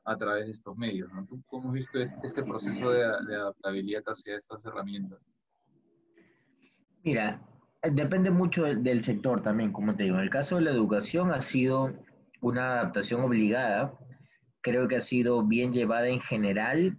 a 0.04 0.16
través 0.16 0.46
de 0.46 0.52
estos 0.52 0.76
medios. 0.76 1.12
¿no? 1.12 1.24
¿Tú 1.26 1.42
cómo 1.46 1.68
has 1.68 1.74
visto 1.74 2.00
este, 2.00 2.42
proceso 2.42 2.90
de, 2.90 3.04
adaptabilidad 3.04 4.02
hacia 4.07 4.37
estas 4.37 4.64
herramientas? 4.64 5.35
Mira, 7.04 7.40
depende 7.83 8.31
mucho 8.31 8.64
del, 8.64 9.04
sector 9.04 9.42
también, 9.42 9.72
como 9.72 9.94
te 9.94 10.04
digo. 10.04 10.16
En 10.16 10.22
el 10.22 10.31
caso 10.31 10.57
de 10.57 10.62
la 10.62 10.70
educación 10.70 11.33
ha 11.33 11.40
sido 11.40 11.92
una 12.40 12.81
adaptación 12.81 13.22
obligada 13.22 13.96
creo 14.61 14.88
que 14.88 14.96
ha 14.96 15.00
sido 15.00 15.44
bien 15.44 15.72
llevada 15.72 16.09
en 16.09 16.20
general, 16.20 16.98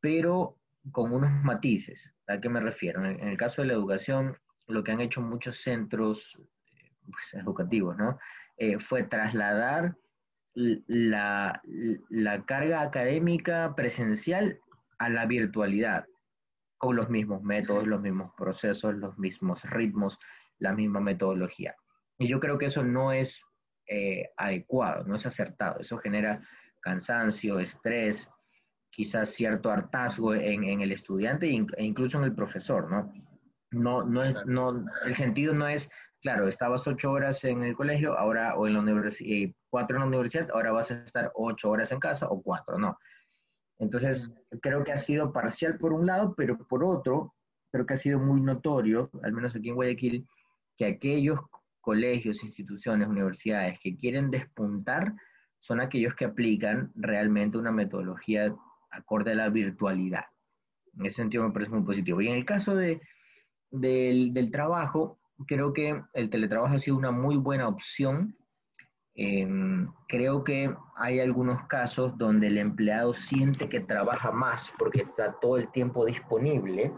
pero 0.00 0.56
con 0.92 1.12
unos 1.12 1.30
matices. 1.42 2.14
¿A 2.26 2.40
qué 2.40 2.48
me 2.48 2.60
refiero? 2.60 3.04
En 3.04 3.28
el 3.28 3.36
caso 3.36 3.62
de 3.62 3.68
la 3.68 3.74
educación, 3.74 4.36
lo 4.66 4.82
que 4.82 4.92
han 4.92 5.00
hecho 5.00 5.20
muchos 5.20 5.62
centros 5.62 6.40
pues, 7.04 7.34
educativos, 7.34 7.96
¿no? 7.96 8.18
Eh, 8.56 8.78
fue 8.78 9.02
trasladar 9.02 9.96
la, 10.54 11.60
la, 12.08 12.44
carga 12.44 12.82
académica 12.82 13.74
presencial 13.74 14.60
a 14.98 15.08
la 15.08 15.26
virtualidad, 15.26 16.06
con 16.78 16.96
los 16.96 17.10
mismos 17.10 17.42
métodos, 17.42 17.86
los 17.86 18.00
mismos 18.00 18.32
procesos, 18.36 18.94
los 18.94 19.18
mismos 19.18 19.62
ritmos, 19.64 20.18
la 20.58 20.72
misma 20.72 21.00
metodología. 21.00 21.74
Y 22.18 22.28
yo 22.28 22.38
creo 22.38 22.58
que 22.58 22.66
eso 22.66 22.84
no 22.84 23.12
es 23.12 23.44
eh, 23.88 24.30
adecuado, 24.36 25.04
no 25.04 25.16
es 25.16 25.26
acertado. 25.26 25.80
Eso 25.80 25.98
genera 25.98 26.40
cansancio, 26.80 27.58
estrés, 27.58 28.28
quizás 28.90 29.30
cierto 29.30 29.70
hartazgo 29.70 30.34
en, 30.34 30.62
en 30.64 30.80
el 30.80 30.92
estudiante 30.92 31.48
e 31.48 31.84
incluso 31.84 32.18
en 32.18 32.24
el 32.24 32.34
profesor, 32.34 32.90
¿no? 32.90 33.12
No, 33.74 34.04
no 34.04 34.22
es, 34.22 34.34
no, 34.46 34.84
el 35.04 35.14
sentido 35.14 35.54
no 35.54 35.66
es, 35.68 35.90
claro, 36.22 36.48
estabas 36.48 36.86
ocho 36.86 37.10
horas 37.10 37.42
en 37.44 37.64
el 37.64 37.74
colegio, 37.74 38.18
ahora, 38.18 38.56
o 38.56 38.66
en 38.66 38.74
la 38.74 38.80
universidad, 38.80 39.52
cuatro 39.68 39.96
en 39.96 40.02
la 40.02 40.08
universidad, 40.08 40.50
ahora 40.52 40.72
vas 40.72 40.90
a 40.90 41.02
estar 41.02 41.32
ocho 41.34 41.70
horas 41.70 41.90
en 41.92 41.98
casa 41.98 42.28
o 42.28 42.42
cuatro, 42.42 42.78
no. 42.78 42.98
Entonces, 43.78 44.30
creo 44.62 44.84
que 44.84 44.92
ha 44.92 44.96
sido 44.96 45.32
parcial 45.32 45.76
por 45.78 45.92
un 45.92 46.06
lado, 46.06 46.34
pero 46.36 46.56
por 46.56 46.84
otro, 46.84 47.34
creo 47.72 47.84
que 47.86 47.94
ha 47.94 47.98
sido 47.98 48.20
muy 48.20 48.40
notorio, 48.40 49.10
al 49.22 49.32
menos 49.32 49.54
aquí 49.56 49.68
en 49.68 49.74
Guayaquil, 49.74 50.26
que 50.76 50.86
aquellos 50.86 51.40
colegios, 51.80 52.42
instituciones, 52.42 53.08
universidades 53.08 53.78
que 53.80 53.96
quieren 53.96 54.30
despuntar 54.30 55.12
son 55.58 55.80
aquellos 55.80 56.14
que 56.14 56.24
aplican 56.24 56.92
realmente 56.94 57.58
una 57.58 57.72
metodología 57.72 58.54
acorde 58.90 59.32
a 59.32 59.34
la 59.34 59.48
virtualidad. 59.48 60.24
En 60.96 61.06
ese 61.06 61.16
sentido 61.16 61.44
me 61.44 61.52
parece 61.52 61.72
muy 61.72 61.82
positivo. 61.82 62.20
Y 62.20 62.28
en 62.28 62.36
el 62.36 62.44
caso 62.44 62.76
de, 62.76 63.00
del, 63.80 64.32
del 64.32 64.50
trabajo, 64.50 65.18
creo 65.46 65.72
que 65.72 66.00
el 66.12 66.30
teletrabajo 66.30 66.74
ha 66.74 66.78
sido 66.78 66.96
una 66.96 67.10
muy 67.10 67.36
buena 67.36 67.68
opción. 67.68 68.36
Em, 69.16 69.88
creo 70.08 70.42
que 70.42 70.74
hay 70.96 71.20
algunos 71.20 71.66
casos 71.66 72.16
donde 72.18 72.48
el 72.48 72.58
empleado 72.58 73.14
siente 73.14 73.68
que 73.68 73.80
trabaja 73.80 74.32
más 74.32 74.72
porque 74.78 75.02
está 75.02 75.38
todo 75.40 75.56
el 75.56 75.70
tiempo 75.70 76.04
disponible 76.04 76.92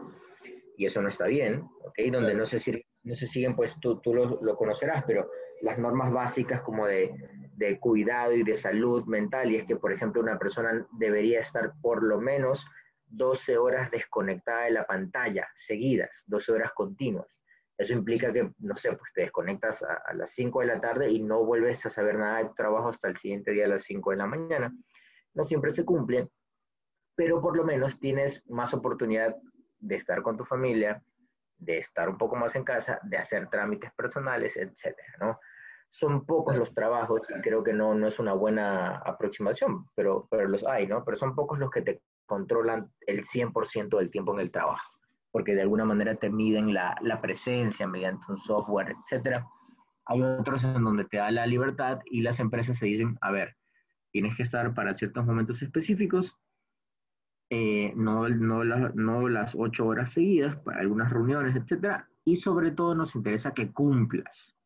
y 0.78 0.86
eso 0.86 1.02
no 1.02 1.08
está 1.08 1.26
bien, 1.26 1.68
¿ok? 1.84 1.98
Donde 2.10 2.34
no 2.34 2.46
se, 2.46 2.84
no 3.02 3.14
se 3.14 3.26
siguen, 3.26 3.54
pues 3.54 3.78
tú, 3.80 4.00
tú 4.00 4.14
lo, 4.14 4.40
lo, 4.42 4.56
conocerás, 4.56 5.04
pero 5.06 5.28
las 5.62 5.78
normas 5.78 6.12
básicas 6.12 6.60
como 6.62 6.86
de, 6.86 7.14
de, 7.54 7.78
cuidado 7.80 8.32
y 8.32 8.42
de 8.42 8.54
salud 8.54 9.04
mental, 9.06 9.50
y 9.50 9.56
es 9.56 9.64
que, 9.64 9.76
por 9.76 9.92
ejemplo, 9.92 10.20
una 10.20 10.38
persona 10.38 10.86
debería 10.92 11.40
estar 11.40 11.72
por 11.80 12.02
lo 12.02 12.20
menos 12.20 12.66
12 13.16 13.58
horas 13.58 13.90
desconectada 13.90 14.64
de 14.64 14.72
la 14.72 14.86
pantalla, 14.86 15.48
seguidas, 15.56 16.22
12 16.26 16.52
horas 16.52 16.72
continuas. 16.72 17.26
Eso 17.78 17.92
implica 17.92 18.32
que, 18.32 18.50
no 18.58 18.76
sé, 18.76 18.96
pues 18.96 19.12
te 19.12 19.22
desconectas 19.22 19.82
a, 19.82 20.14
las 20.14 20.30
5 20.30 20.60
de 20.60 20.66
la 20.66 20.80
tarde 20.80 21.10
y 21.10 21.22
no 21.22 21.44
vuelves 21.44 21.84
a 21.84 21.90
saber 21.90 22.16
nada 22.16 22.38
de 22.38 22.46
tu 22.46 22.54
trabajo 22.54 22.88
hasta 22.88 23.08
el 23.08 23.16
siguiente 23.16 23.50
día 23.50 23.66
a 23.66 23.68
las 23.68 23.82
5 23.82 24.10
de 24.12 24.16
la 24.16 24.26
mañana. 24.26 24.74
No 25.34 25.44
siempre 25.44 25.70
se 25.70 25.84
cumple, 25.84 26.28
pero 27.14 27.40
por 27.40 27.56
lo 27.56 27.64
menos 27.64 27.98
tienes 28.00 28.42
más 28.48 28.72
oportunidad 28.72 29.36
de 29.78 29.96
estar 29.96 30.22
con 30.22 30.38
tu 30.38 30.44
familia, 30.44 31.02
de 31.58 31.78
estar 31.78 32.08
un 32.08 32.16
poco 32.16 32.36
más 32.36 32.56
en 32.56 32.64
casa, 32.64 32.98
de 33.02 33.18
hacer 33.18 33.48
trámites 33.48 33.92
personales, 33.92 34.56
etcétera, 34.56 35.14
¿no? 35.20 35.38
Son 35.88 36.26
pocos 36.26 36.56
los 36.56 36.74
trabajos 36.74 37.22
y 37.30 37.40
creo 37.40 37.62
que 37.62 37.72
no, 37.72 37.94
no 37.94 38.08
es 38.08 38.18
una 38.18 38.32
buena 38.32 38.96
aproximación, 38.98 39.86
pero, 39.94 40.26
pero 40.30 40.48
los 40.48 40.66
hay, 40.66 40.86
¿no? 40.86 41.04
Pero 41.04 41.16
son 41.16 41.34
pocos 41.34 41.58
los 41.58 41.70
que 41.70 41.82
te 41.82 42.02
controlan 42.26 42.92
el 43.06 43.24
100% 43.24 43.98
del 43.98 44.10
tiempo 44.10 44.34
en 44.34 44.40
el 44.40 44.50
trabajo, 44.50 44.98
porque 45.30 45.54
de 45.54 45.62
alguna 45.62 45.84
manera 45.84 46.16
te 46.16 46.30
miden 46.30 46.74
la, 46.74 46.96
la 47.00 47.20
presencia 47.20 47.86
mediante 47.86 48.24
un 48.28 48.38
software, 48.38 48.94
etcétera. 49.04 49.46
Hay 50.06 50.22
otros 50.22 50.62
en 50.64 50.84
donde 50.84 51.04
te 51.04 51.16
da 51.16 51.30
la 51.30 51.46
libertad 51.46 52.00
y 52.04 52.20
las 52.20 52.38
empresas 52.38 52.78
se 52.78 52.86
dicen, 52.86 53.16
a 53.20 53.30
ver, 53.30 53.56
tienes 54.12 54.36
que 54.36 54.42
estar 54.42 54.72
para 54.74 54.96
ciertos 54.96 55.24
momentos 55.24 55.62
específicos, 55.62 56.36
eh, 57.48 57.92
no, 57.94 58.28
no, 58.28 58.64
no, 58.64 59.28
las 59.28 59.54
ocho 59.54 59.86
horas 59.86 60.12
seguidas 60.12 60.56
para 60.56 60.80
algunas 60.80 61.12
reuniones, 61.12 61.54
etcétera, 61.54 62.08
y 62.24 62.36
sobre 62.36 62.72
todo 62.72 62.94
nos 62.94 63.14
interesa 63.14 63.54
que 63.54 63.70
cumplas 63.72 64.56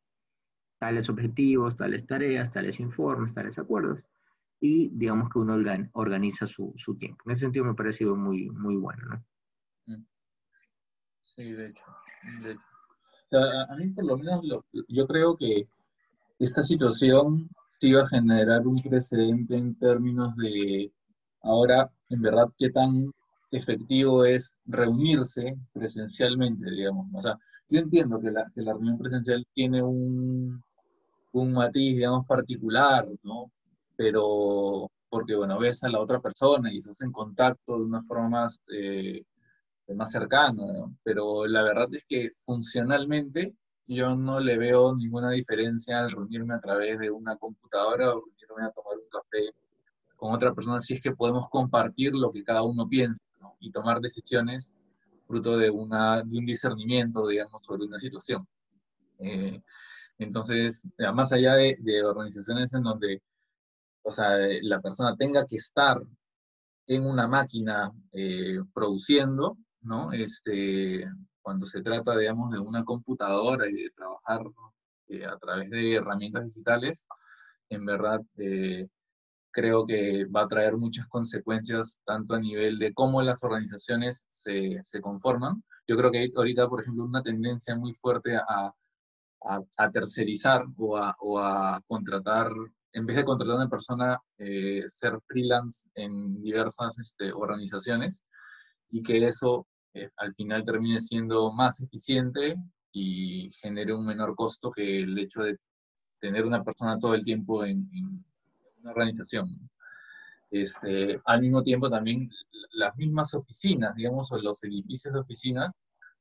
tales 0.79 1.11
objetivos, 1.11 1.77
tales 1.77 2.07
tareas, 2.07 2.51
tales 2.53 2.81
informes, 2.81 3.35
tales 3.35 3.59
acuerdos, 3.59 4.03
y 4.61 4.91
digamos 4.91 5.31
que 5.31 5.39
uno 5.39 5.57
organiza 5.93 6.47
su, 6.47 6.75
tiempo. 6.99 7.25
En 7.27 7.33
ese 7.33 7.41
sentido 7.41 7.65
me 7.65 7.73
ha 7.73 7.75
parecido 7.75 8.15
muy, 8.15 8.51
muy 8.51 8.77
bueno, 8.77 9.03
¿no? 9.07 9.97
Mm. 9.97 10.07
Sí, 11.25 11.53
de 11.53 11.69
hecho. 11.69 11.85
De 12.43 12.53
hecho. 12.53 12.63
A 13.71 13.77
mí 13.77 13.89
por 13.91 14.05
lo 14.05 14.19
menos 14.19 14.45
yo 14.89 15.07
creo 15.07 15.37
que 15.37 15.69
esta 16.39 16.63
situación 16.63 17.49
sí 17.81 17.91
iba 17.91 18.03
a 18.03 18.09
generar 18.09 18.67
un 18.67 18.77
precedente 18.83 19.57
en 19.57 19.79
términos 19.79 20.37
de 20.37 20.93
Ahora, 21.43 21.91
en 22.11 22.23
verdad, 22.23 22.49
qué 22.59 22.71
tan 22.71 23.11
efectivo 23.51 24.25
es 24.25 24.57
reunirse 24.67 25.57
presencialmente, 25.73 26.71
digamos. 26.71 27.07
O 27.15 27.21
sea, 27.21 27.39
yo 27.69 27.81
entiendo 27.81 28.21
que 28.21 28.31
la, 28.31 28.51
que 28.55 28.63
la 28.63 28.73
reunión 28.73 28.99
presencial 28.99 29.47
tiene 29.53 29.83
un, 29.83 30.63
un, 31.33 31.53
matiz, 31.53 31.97
digamos, 31.97 32.27
particular, 32.27 33.07
¿no? 33.23 33.51
Pero, 34.01 34.91
porque, 35.11 35.35
bueno, 35.37 35.59
ves 35.59 35.85
a 35.85 35.91
la 35.91 36.01
otra 36.01 36.21
persona 36.21 36.73
y 36.73 36.79
estás 36.79 37.03
en 37.03 37.13
contacto 37.13 37.79
de 37.79 37.85
una 37.85 38.01
forma 38.01 38.31
más, 38.31 38.63
eh, 38.75 39.23
más 39.95 40.11
cercana, 40.11 40.65
¿no? 40.73 40.97
Pero 41.05 41.45
la 41.47 41.63
verdad 41.63 41.89
es 41.93 42.07
que 42.07 42.31
funcionalmente 42.41 43.55
yo 43.87 44.17
no 44.17 44.41
le 44.41 44.57
veo 44.57 44.97
ninguna 44.97 45.31
diferencia 45.33 46.01
al 46.01 46.11
reunirme 46.13 46.55
a 46.55 46.61
través 46.61 46.99
de 46.99 47.11
una 47.11 47.37
computadora 47.37 48.15
o 48.15 48.25
reunirme 48.25 48.65
a 48.67 48.73
tomar 48.73 48.97
un 48.97 49.11
café 49.11 49.53
con 50.17 50.33
otra 50.33 50.55
persona 50.55 50.81
si 50.81 50.95
es 50.95 51.03
que 51.03 51.13
podemos 51.13 51.47
compartir 51.51 52.15
lo 52.15 52.33
que 52.33 52.43
cada 52.43 52.63
uno 52.63 52.89
piensa 52.89 53.23
¿no? 53.39 53.57
y 53.61 53.71
tomar 53.71 54.01
decisiones 54.01 54.75
fruto 55.27 55.59
de, 55.59 55.69
una, 55.69 56.23
de 56.25 56.39
un 56.39 56.47
discernimiento, 56.47 57.29
digamos, 57.29 57.63
sobre 57.63 57.85
una 57.85 57.99
situación. 57.99 58.49
Eh, 59.19 59.61
entonces, 60.19 60.89
más 61.15 61.33
allá 61.33 61.55
de, 61.57 61.77
de, 61.81 62.03
organizaciones 62.03 62.73
en 62.73 62.85
donde, 62.85 63.23
o 64.03 64.11
sea, 64.11 64.37
la 64.63 64.81
persona 64.81 65.17
tenga 65.17 65.47
que 65.47 65.57
estar 65.57 66.01
en 66.87 67.07
una 67.07 67.29
máquina 67.29 67.93
eh, 68.13 68.59
produciendo, 68.75 69.57
¿no? 69.83 70.13
Este, 70.13 71.05
cuando 71.43 71.67
se 71.67 71.83
trata, 71.83 72.17
digamos, 72.17 72.51
de 72.53 72.59
una 72.59 72.85
computadora 72.85 73.69
y 73.69 73.75
de 73.75 73.91
trabajar 73.91 74.43
eh, 75.09 75.25
a 75.27 75.39
través 75.39 75.71
de 75.71 75.95
herramientas 75.95 76.45
digitales, 76.47 77.07
en 77.69 77.85
verdad, 77.85 78.21
eh, 78.39 78.89
creo 79.53 79.87
que 79.87 80.25
va 80.27 80.43
a 80.43 80.49
traer 80.49 80.77
muchas 80.77 81.07
consecuencias, 81.09 82.01
tanto 82.05 82.35
a 82.35 82.41
nivel 82.41 82.79
de 82.79 82.93
cómo 82.95 83.23
las 83.23 83.43
organizaciones 83.45 84.25
se, 84.29 84.81
se 84.83 85.01
conforman. 85.01 85.63
Yo 85.87 85.97
creo 85.97 86.11
que 86.11 86.19
hay 86.19 86.31
ahorita, 86.37 86.69
por 86.69 86.81
ejemplo, 86.81 87.05
una 87.05 87.23
tendencia 87.23 87.77
muy 87.77 87.95
fuerte 87.95 88.37
a, 88.37 88.73
a, 89.45 89.61
a 89.77 89.91
tercerizar 89.91 90.65
o 90.77 90.97
a, 91.39 91.83
contratar, 91.87 92.51
en 92.93 93.07
vez 93.07 93.17
de 93.17 93.25
contratar 93.25 93.55
a 93.55 93.61
una 93.61 93.69
persona, 93.69 94.19
eh, 94.39 94.85
ser 94.89 95.19
freelance 95.27 95.89
en 95.95 96.43
diversas 96.43 96.99
este, 96.99 97.33
organizaciones 97.33 98.25
y 98.91 99.03
que 99.03 99.27
eso 99.27 99.67
eh, 99.95 100.11
al 100.17 100.33
final 100.35 100.65
termine 100.65 100.99
siendo 101.01 101.53
más 101.53 101.81
eficiente 101.81 102.57
y 102.93 103.51
genere 103.61 103.95
un 103.95 104.07
menor 104.07 104.35
costo 104.35 104.71
que 104.71 105.03
el 105.03 105.19
hecho 105.19 105.43
de 105.43 105.57
tener 106.21 106.45
una 106.45 106.63
persona 106.63 106.99
todo 106.99 107.15
el 107.15 107.25
tiempo 107.25 107.65
en, 107.65 107.89
en 107.93 108.25
una 108.83 108.91
organización. 108.91 109.47
Este, 110.51 111.21
al 111.27 111.41
mismo 111.41 111.63
tiempo 111.63 111.89
también 111.89 112.29
las 112.73 112.97
mismas 112.97 113.35
oficinas, 113.35 113.95
digamos, 113.95 114.33
o 114.33 114.39
los 114.39 114.63
edificios 114.65 115.15
de 115.15 115.21
oficinas, 115.21 115.73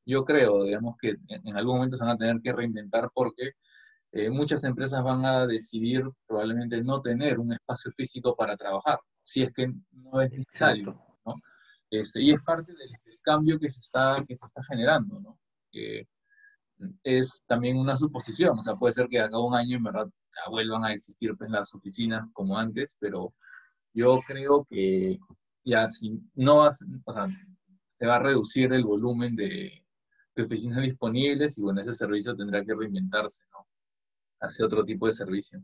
yo 0.10 0.26
creo, 0.26 0.64
digamos, 0.64 0.96
que 1.00 1.16
en, 1.28 1.56
algún 1.56 1.76
momento 1.76 1.96
se 1.96 2.04
van 2.04 2.16
a 2.16 2.18
tener 2.18 2.42
que 2.42 2.54
reinventar 2.54 3.10
porque 3.14 3.52
eh, 4.12 4.30
muchas 4.30 4.64
empresas 4.64 5.04
van 5.04 5.24
a 5.26 5.46
decidir 5.46 6.04
probablemente 6.28 6.82
no 6.82 7.00
tener 7.02 7.40
un 7.40 7.54
espacio 7.54 7.92
físico 7.92 8.36
para 8.36 8.58
trabajar, 8.58 9.00
si 9.22 9.44
es 9.44 9.54
que 9.54 9.72
no 9.92 10.22
es 10.22 10.32
necesario. 10.32 11.00
¿no? 11.26 11.36
Este, 11.92 12.24
y 12.24 12.32
es 12.32 12.42
parte 12.44 12.74
del, 12.74 12.90
del, 13.06 13.20
cambio 13.22 13.60
que 13.60 13.70
se 13.70 13.82
está, 13.82 14.24
que 14.28 14.36
se 14.36 14.46
está 14.46 14.64
generando, 14.64 15.20
¿no? 15.20 15.40
Eh, 15.74 16.06
es 17.04 17.44
también 17.46 17.78
una 17.78 17.96
suposición, 17.96 18.58
o 18.58 18.62
sea, 18.62 18.76
puede 18.76 18.94
ser 18.94 19.08
que 19.10 19.20
acá 19.20 19.38
un 19.38 19.54
año 19.54 19.78
en 19.78 19.84
verdad 19.84 20.10
vuelvan 20.50 20.86
a 20.86 20.94
existir 20.94 21.36
pues, 21.38 21.52
las 21.52 21.76
oficinas 21.76 22.24
como 22.34 22.58
antes, 22.58 22.98
pero 23.00 23.34
yo 23.94 24.20
creo 24.26 24.66
que 24.70 25.20
ya 25.66 25.88
si 25.88 26.22
no 26.36 26.58
vas, 26.58 26.84
o 27.06 27.12
sea, 27.12 27.28
se 27.28 28.06
va 28.06 28.16
a 28.16 28.24
reducir 28.24 28.72
el 28.74 28.86
volumen 28.86 29.36
de, 29.36 29.79
de, 30.42 30.46
oficinas 30.46 30.82
disponibles 30.84 31.58
y 31.58 31.62
bueno, 31.62 31.82
ese 31.82 31.94
servicio 31.94 32.36
tendrá 32.36 32.64
que 32.64 32.74
reinventarse, 32.74 33.44
¿no? 33.52 33.68
Hacia 34.42 34.66
otro 34.66 34.84
tipo 34.84 35.06
de 35.06 35.14
servicio. 35.14 35.64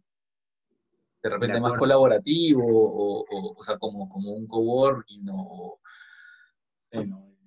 de 1.24 1.30
repente 1.30 1.60
más 1.60 1.74
colaborativo, 1.74 2.64
o, 2.64 3.56
o, 3.58 3.64
sea, 3.64 3.78
como, 3.78 4.08
como 4.10 4.32
un 4.32 4.48
coworking, 4.48 5.28
o, 5.32 5.80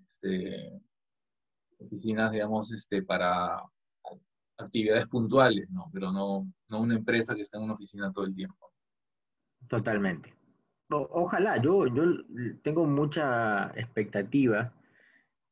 este, 0.09 0.81
oficinas, 1.79 2.33
digamos, 2.33 2.73
este, 2.73 3.03
para 3.03 3.63
actividades 4.59 5.07
puntuales, 5.07 5.71
¿no? 5.71 5.89
Pero 5.93 6.11
no, 6.11 6.53
no 6.69 6.81
una 6.81 6.97
empresa 6.97 7.35
que 7.35 7.43
está 7.43 7.59
en 7.59 7.65
una 7.65 7.75
oficina 7.75 8.11
todo 8.11 8.25
el 8.25 8.35
tiempo. 8.35 8.73
Totalmente. 9.69 10.35
ojalá, 10.89 11.61
yo, 11.61 11.87
yo 11.87 12.03
tengo 12.63 12.85
mucha 12.85 13.69
expectativa 13.77 14.73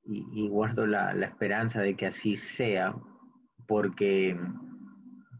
y, 0.08 0.48
guardo 0.48 0.86
la, 0.86 1.12
la, 1.14 1.26
esperanza 1.26 1.80
de 1.80 1.96
que 1.96 2.06
así 2.06 2.36
sea, 2.36 2.94
porque 3.66 4.38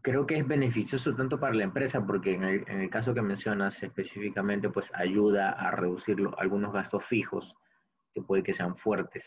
creo 0.01 0.25
que 0.25 0.37
es 0.37 0.47
beneficioso 0.47 1.15
tanto 1.15 1.39
para 1.39 1.53
la 1.53 1.63
empresa, 1.63 2.05
porque 2.05 2.33
en 2.33 2.43
el, 2.43 2.63
en 2.67 2.81
el 2.81 2.89
caso 2.89 3.13
que 3.13 3.21
mencionas 3.21 3.81
específicamente, 3.83 4.69
pues 4.69 4.91
ayuda 4.93 5.51
a 5.51 5.71
reducir 5.71 6.17
algunos 6.37 6.73
gastos 6.73 7.05
fijos 7.05 7.55
que 8.13 8.21
puede 8.21 8.43
que 8.43 8.53
sean 8.53 8.75
fuertes. 8.75 9.25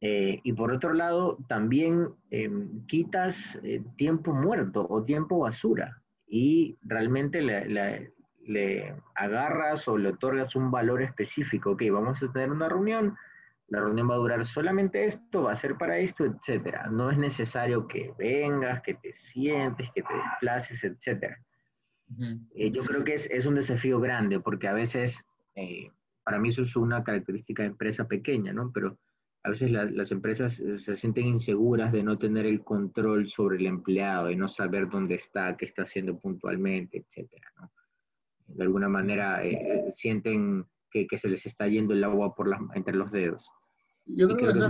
Eh, 0.00 0.40
y 0.42 0.52
por 0.52 0.72
otro 0.72 0.92
lado, 0.94 1.38
también 1.48 2.08
em, 2.30 2.84
quitas 2.86 3.60
eh, 3.62 3.80
tiempo 3.96 4.34
muerto 4.34 4.84
o 4.90 5.04
tiempo 5.04 5.38
basura 5.38 6.02
y 6.26 6.76
realmente 6.82 7.40
le, 7.40 8.12
le, 8.44 8.96
agarras 9.14 9.86
o 9.86 9.96
le 9.96 10.08
otorgas 10.08 10.56
un 10.56 10.72
valor 10.72 11.02
específico. 11.02 11.70
Ok, 11.70 11.84
vamos 11.92 12.20
a 12.20 12.32
tener 12.32 12.50
una 12.50 12.68
reunión, 12.68 13.16
la 13.72 13.80
reunión 13.80 14.10
va 14.10 14.14
a 14.14 14.18
durar 14.18 14.44
solamente 14.44 15.06
esto, 15.06 15.44
va 15.44 15.52
a 15.52 15.56
ser 15.56 15.76
para 15.78 15.96
esto, 15.96 16.26
etcétera. 16.26 16.88
No 16.90 17.10
es 17.10 17.16
necesario 17.16 17.88
que 17.88 18.12
vengas, 18.18 18.82
que 18.82 18.92
te 18.94 19.14
sientes, 19.14 19.90
que 19.94 20.02
te 20.02 20.14
desplaces, 20.14 20.84
etcétera. 20.84 21.42
Eh, 22.54 22.70
yo 22.70 22.84
creo 22.84 23.02
que 23.02 23.14
es, 23.14 23.30
es, 23.30 23.46
un 23.46 23.54
desafío 23.54 23.98
grande 23.98 24.40
porque 24.40 24.68
a 24.68 24.74
veces, 24.74 25.24
para 26.22 26.38
mí 26.38 26.50
eso 26.50 26.60
es 26.62 26.76
una 26.76 27.02
característica 27.02 27.62
de 27.62 27.70
empresa 27.70 28.06
pequeña, 28.06 28.52
¿no? 28.52 28.70
Pero 28.74 28.98
a 29.42 29.48
veces 29.48 29.70
las 29.70 30.12
empresas 30.12 30.52
se 30.56 30.94
sienten 30.94 31.26
inseguras 31.26 31.92
de 31.92 32.02
no 32.02 32.18
tener 32.18 32.44
el 32.44 32.62
control 32.62 33.26
sobre 33.26 33.56
el 33.56 33.66
empleado, 33.66 34.26
de 34.26 34.36
no 34.36 34.48
saber 34.48 34.90
dónde 34.90 35.14
está, 35.14 35.56
qué 35.56 35.64
está 35.64 35.84
haciendo 35.84 36.18
puntualmente, 36.18 36.98
etcétera, 36.98 37.50
¿no? 37.58 37.72
De 38.48 38.64
alguna 38.64 38.90
manera 38.90 39.42
eh, 39.42 39.86
sienten 39.88 40.66
que, 40.90 41.06
que, 41.06 41.16
se 41.16 41.30
les 41.30 41.46
está 41.46 41.66
yendo 41.68 41.94
el 41.94 42.04
agua 42.04 42.34
por 42.34 42.48
las, 42.48 42.60
entre 42.74 42.94
los 42.94 43.10
dedos. 43.10 43.50
Yo 44.04 44.28
creo, 44.28 44.52
que, 44.52 44.58
eso 44.58 44.68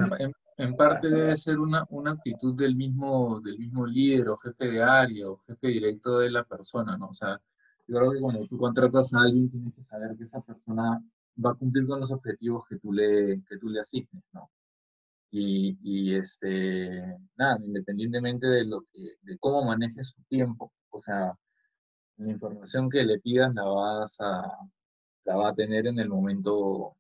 en, 0.59 0.77
parte 0.77 1.09
debe 1.09 1.35
ser 1.37 1.59
una, 1.59 1.85
una, 1.91 2.13
actitud 2.13 2.55
del 2.55 2.77
mismo, 2.77 3.41
del 3.41 3.59
mismo 3.59 3.87
líder 3.87 4.29
o 4.29 4.37
jefe 4.37 4.71
de 4.71 4.83
área 4.83 5.31
o 5.31 5.39
jefe 5.47 5.69
directo 5.69 6.19
de 6.19 6.31
la 6.31 6.45
persona, 6.45 6.97
¿no? 6.97 7.09
O 7.09 7.15
sea, 7.15 7.41
yo 7.87 7.97
creo 7.99 8.13
que 8.13 8.21
cuando 8.21 8.47
tú 8.47 8.59
contratas 8.59 9.13
a 9.15 9.23
alguien 9.23 9.51
tienes 9.51 9.75
que 9.75 9.83
saber 9.83 10.17
que 10.17 10.25
esa 10.25 10.41
persona 10.41 11.03
va 11.45 11.51
a 11.51 11.55
cumplir 11.55 11.87
con 11.87 12.01
los 12.01 12.13
objetivos 12.13 12.67
que 12.69 12.79
tú 12.79 12.93
le, 12.93 13.43
que 13.49 13.59
tú 13.59 13.69
le 13.69 13.81
asignes, 13.81 14.23
¿no? 14.33 14.51
Y, 15.31 15.79
y, 15.83 16.15
este, 16.15 17.03
nada, 17.37 17.59
independientemente 17.63 18.47
de, 18.47 18.65
lo 18.67 18.83
que, 18.93 19.15
de 19.23 19.39
cómo 19.39 19.65
manejes 19.65 20.11
su 20.11 20.23
tiempo, 20.25 20.73
o 20.91 21.01
sea, 21.01 21.33
la 22.19 22.31
información 22.31 22.91
que 22.91 23.03
le 23.05 23.19
pidas 23.21 23.55
la 23.55 23.65
vas 23.65 24.21
a, 24.21 24.43
la 25.25 25.37
va 25.37 25.51
a 25.51 25.55
tener 25.55 25.87
en 25.87 25.99
el 25.99 26.09
momento, 26.09 26.97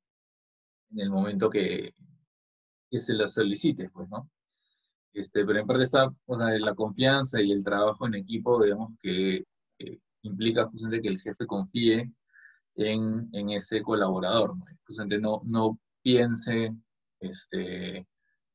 en 0.90 1.01
el 1.01 1.11
momento 1.11 1.51
que, 1.51 1.95
que 2.92 2.98
se 2.98 3.14
la 3.14 3.26
solicites, 3.26 3.90
pues, 3.90 4.07
¿no? 4.11 4.28
Este, 5.14 5.44
pero 5.46 5.59
en 5.61 5.66
parte 5.66 5.85
está, 5.85 6.12
o 6.26 6.38
sea, 6.38 6.59
la 6.59 6.74
confianza 6.74 7.40
y 7.40 7.50
el 7.50 7.64
trabajo 7.64 8.07
en 8.07 8.14
equipo, 8.16 8.62
digamos, 8.62 8.92
que, 9.00 9.44
implica 10.24 10.66
justamente 10.68 11.02
que 11.02 11.09
el 11.09 11.20
jefe 11.20 11.46
confíe 11.46 12.12
en, 12.76 13.28
en 13.33 13.50
ese 13.50 13.83
colaborador, 13.83 14.57
¿no? 14.57 14.64
Justamente 14.87 15.18
no, 15.18 15.40
no 15.44 15.81
piense, 16.02 16.76
este, 17.18 18.07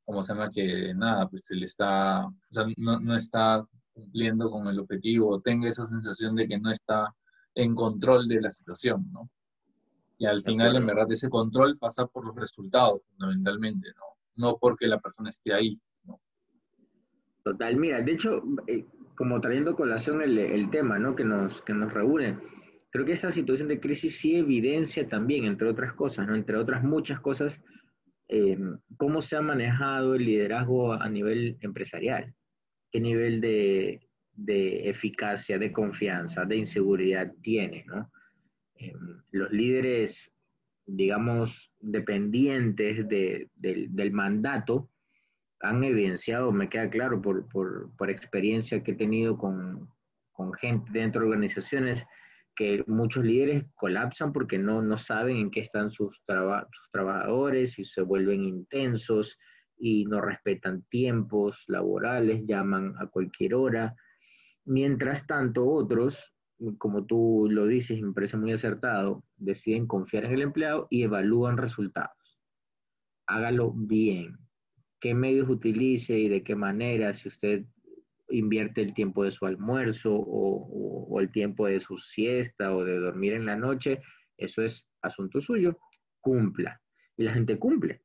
como 0.05 0.21
se 0.23 0.33
llama, 0.33 0.49
que 0.51 0.93
nada, 0.93 1.27
pues 1.27 1.45
se 1.45 1.55
le 1.55 1.65
está, 1.65 2.25
o 2.27 2.33
sea, 2.49 2.65
no, 2.77 2.99
no 2.99 3.17
está 3.17 3.67
cumpliendo 3.93 4.51
con 4.51 4.67
el 4.67 4.79
objetivo, 4.79 5.41
tenga 5.41 5.67
esa 5.67 5.85
sensación 5.87 6.35
de 6.35 6.47
que 6.47 6.59
no 6.59 6.71
está 6.71 7.13
en 7.55 7.73
control 7.75 8.27
de 8.27 8.41
la 8.41 8.51
situación, 8.51 9.11
¿no? 9.11 9.29
Y 10.19 10.25
al 10.25 10.41
final, 10.41 10.75
en 10.75 10.85
verdad, 10.85 11.11
ese 11.11 11.29
control 11.29 11.77
pasa 11.77 12.05
por 12.05 12.25
los 12.25 12.35
resultados, 12.35 13.01
fundamentalmente, 13.09 13.89
¿no? 13.95 14.16
No 14.37 14.57
porque 14.59 14.87
la 14.87 14.99
persona 14.99 15.29
esté 15.29 15.53
ahí. 15.53 15.79
Total, 17.43 17.75
mira, 17.75 18.01
de 18.01 18.11
hecho, 18.11 18.43
eh, 18.67 18.85
como 19.15 19.41
trayendo 19.41 19.75
colación 19.75 20.21
el, 20.21 20.69
tema, 20.69 20.99
¿no? 20.99 21.15
Que 21.15 21.23
nos, 21.23 21.61
que 21.61 21.73
nos 21.73 21.93
reúne, 21.93 22.37
creo 22.91 23.05
que 23.05 23.13
esa 23.13 23.31
situación 23.31 23.67
de 23.67 23.79
crisis 23.79 24.17
sí 24.17 24.35
evidencia 24.35 25.07
también, 25.07 25.45
entre 25.45 25.67
otras 25.67 25.93
cosas, 25.93 26.27
¿no? 26.27 26.35
Entre 26.35 26.57
otras 26.57 26.83
muchas 26.83 27.19
cosas, 27.19 27.61
Em, 28.29 28.77
cómo 28.97 29.21
se 29.21 29.37
ha 29.37 29.41
manejado 29.41 30.15
el 30.15 30.25
liderazgo 30.25 30.91
a 30.91 31.07
nivel 31.07 31.57
empresarial, 31.61 32.33
qué 32.91 32.99
nivel 32.99 33.39
de, 33.39 34.01
eficacia, 34.89 35.57
de 35.57 35.71
confianza, 35.71 36.43
de 36.43 36.57
inseguridad 36.57 37.31
tiene, 37.41 37.85
¿no? 37.87 38.11
Em, 38.75 39.21
los 39.31 39.49
líderes, 39.51 40.31
digamos, 40.85 41.71
dependientes 41.91 43.07
del, 43.07 44.11
mandato, 44.11 44.89
han 45.61 45.83
evidenciado, 45.83 46.51
me 46.51 46.69
queda 46.69 46.89
claro 46.89 47.21
por, 47.21 47.47
por, 47.49 48.09
experiencia 48.09 48.83
que 48.83 48.91
he 48.91 48.95
tenido 48.95 49.37
con, 49.37 49.89
con 50.31 50.53
gente 50.53 50.91
dentro 50.91 51.21
de 51.21 51.27
organizaciones, 51.27 52.05
que 52.55 52.83
muchos 52.87 53.23
líderes 53.23 53.65
colapsan 53.75 54.33
porque 54.33 54.57
no, 54.57 54.81
no 54.81 54.97
saben 54.97 55.37
en 55.37 55.51
qué 55.51 55.61
están 55.61 55.91
sus, 55.91 56.21
trabajadores 56.91 57.79
y 57.79 57.83
se 57.83 58.01
vuelven 58.01 58.43
intensos 58.43 59.37
y 59.77 60.05
no 60.05 60.21
respetan 60.21 60.83
tiempos 60.89 61.63
laborales, 61.67 62.43
llaman 62.45 62.95
a 62.99 63.07
cualquier 63.07 63.53
hora. 63.53 63.95
Mientras 64.65 65.25
tanto, 65.27 65.65
otros, 65.65 66.33
como 66.77 67.05
tú 67.05 67.47
lo 67.49 67.67
dices, 67.67 68.01
me 68.01 68.13
parece 68.13 68.37
muy 68.37 68.51
acertado, 68.51 69.23
deciden 69.37 69.87
confiar 69.87 70.25
en 70.25 70.33
el 70.33 70.41
empleado 70.41 70.87
y 70.89 71.03
evalúan 71.03 71.57
resultados. 71.57 72.39
Hágalo 73.27 73.73
bien. 73.73 74.37
¿Qué 74.99 75.13
medios 75.13 75.49
utilice 75.49 76.17
y 76.17 76.29
de 76.29 76.43
qué 76.43 76.55
manera? 76.55 77.13
Si 77.13 77.27
usted 77.27 77.65
invierte 78.29 78.81
el 78.81 78.93
tiempo 78.93 79.23
de 79.23 79.31
su 79.31 79.45
almuerzo 79.45 80.13
o, 80.15 81.19
el 81.19 81.31
tiempo 81.31 81.67
de 81.67 81.79
su 81.79 81.97
siesta 81.97 82.75
o 82.75 82.83
de 82.83 82.99
dormir 82.99 83.33
en 83.33 83.45
la 83.45 83.55
noche, 83.55 84.01
eso 84.37 84.61
es 84.61 84.87
asunto 85.01 85.41
suyo, 85.41 85.77
cumpla. 86.19 86.79
Y 87.15 87.23
la 87.23 87.33
gente 87.33 87.57
cumple. 87.57 88.03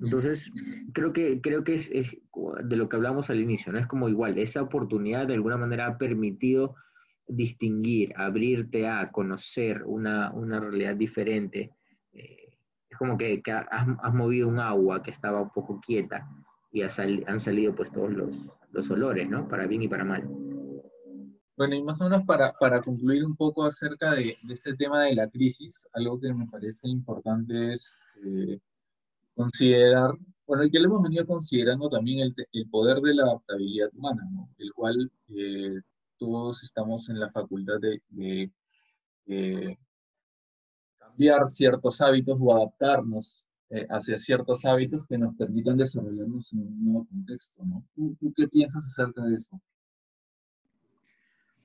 Entonces, 0.00 0.52
creo 0.92 1.12
que, 1.12 1.40
creo 1.40 1.64
que 1.64 1.74
es, 1.76 1.90
de 1.90 2.76
lo 2.76 2.88
que 2.88 2.96
hablamos 2.96 3.30
al 3.30 3.40
inicio, 3.40 3.72
¿no? 3.72 3.78
Es 3.78 3.86
como 3.86 4.08
igual, 4.08 4.38
esa 4.38 4.62
oportunidad 4.62 5.26
de 5.26 5.34
alguna 5.34 5.56
manera 5.56 5.86
ha 5.86 5.98
permitido 5.98 6.76
distinguir, 7.28 8.12
abrirte 8.16 8.88
a 8.88 9.10
conocer 9.10 9.82
una, 9.84 10.32
realidad 10.60 10.96
diferente. 10.96 11.72
Eh, 12.12 12.58
es 12.90 12.96
como 12.98 13.16
que, 13.16 13.42
has, 13.46 14.14
movido 14.14 14.48
un 14.48 14.58
agua 14.58 15.02
que 15.02 15.10
estaba 15.10 15.40
un 15.42 15.50
poco 15.50 15.80
quieta 15.80 16.28
y 16.72 16.82
han 16.82 17.40
salido 17.40 17.74
pues 17.74 17.90
todos 17.92 18.12
los, 18.12 18.50
los 18.72 18.90
olores, 18.90 19.28
¿no? 19.28 19.48
Para 19.48 19.66
bien 19.66 19.82
y 19.82 19.88
para 19.88 20.04
mal. 20.04 20.28
Bueno, 21.56 21.74
y 21.74 21.82
más 21.82 22.00
o 22.00 22.04
menos 22.04 22.22
para, 22.24 22.52
para 22.52 22.80
concluir 22.80 23.24
un 23.24 23.34
poco 23.34 23.64
acerca 23.64 24.14
de, 24.14 24.36
de, 24.44 24.54
ese 24.54 24.74
tema 24.74 25.02
de 25.02 25.16
la 25.16 25.28
crisis, 25.28 25.88
algo 25.92 26.20
que 26.20 26.32
me 26.32 26.46
parece 26.46 26.86
importante 26.88 27.72
es 27.72 27.98
eh, 28.24 28.60
considerar, 29.34 30.12
bueno, 30.46 30.64
y 30.64 30.70
que 30.70 30.78
le 30.78 30.84
hemos 30.84 31.02
venido 31.02 31.26
considerando 31.26 31.88
también 31.88 32.20
el, 32.20 32.34
el 32.52 32.70
poder 32.70 33.00
de 33.00 33.14
la 33.14 33.24
adaptabilidad 33.24 33.90
humana, 33.92 34.22
¿no? 34.30 34.48
El 34.58 34.72
cual 34.72 35.10
eh, 35.30 35.80
todos 36.18 36.62
estamos 36.62 37.08
en 37.08 37.20
la 37.20 37.30
facultad 37.30 37.78
de, 37.80 38.52
cambiar 40.98 41.46
ciertos 41.46 42.00
hábitos 42.00 42.38
o 42.40 42.54
adaptarnos 42.54 43.46
eh, 43.70 43.86
hacia 43.90 44.16
ciertos 44.16 44.64
hábitos 44.64 45.06
que 45.06 45.18
nos 45.18 45.34
permitan 45.36 45.76
desarrollarnos 45.76 46.52
en 46.52 46.60
un 46.60 46.84
nuevo 46.84 47.06
contexto, 47.06 47.62
¿no? 47.64 47.84
¿Tú, 47.94 48.16
qué 48.34 48.48
piensas 48.48 48.82
acerca 48.84 49.22
de 49.24 49.36
eso? 49.36 49.60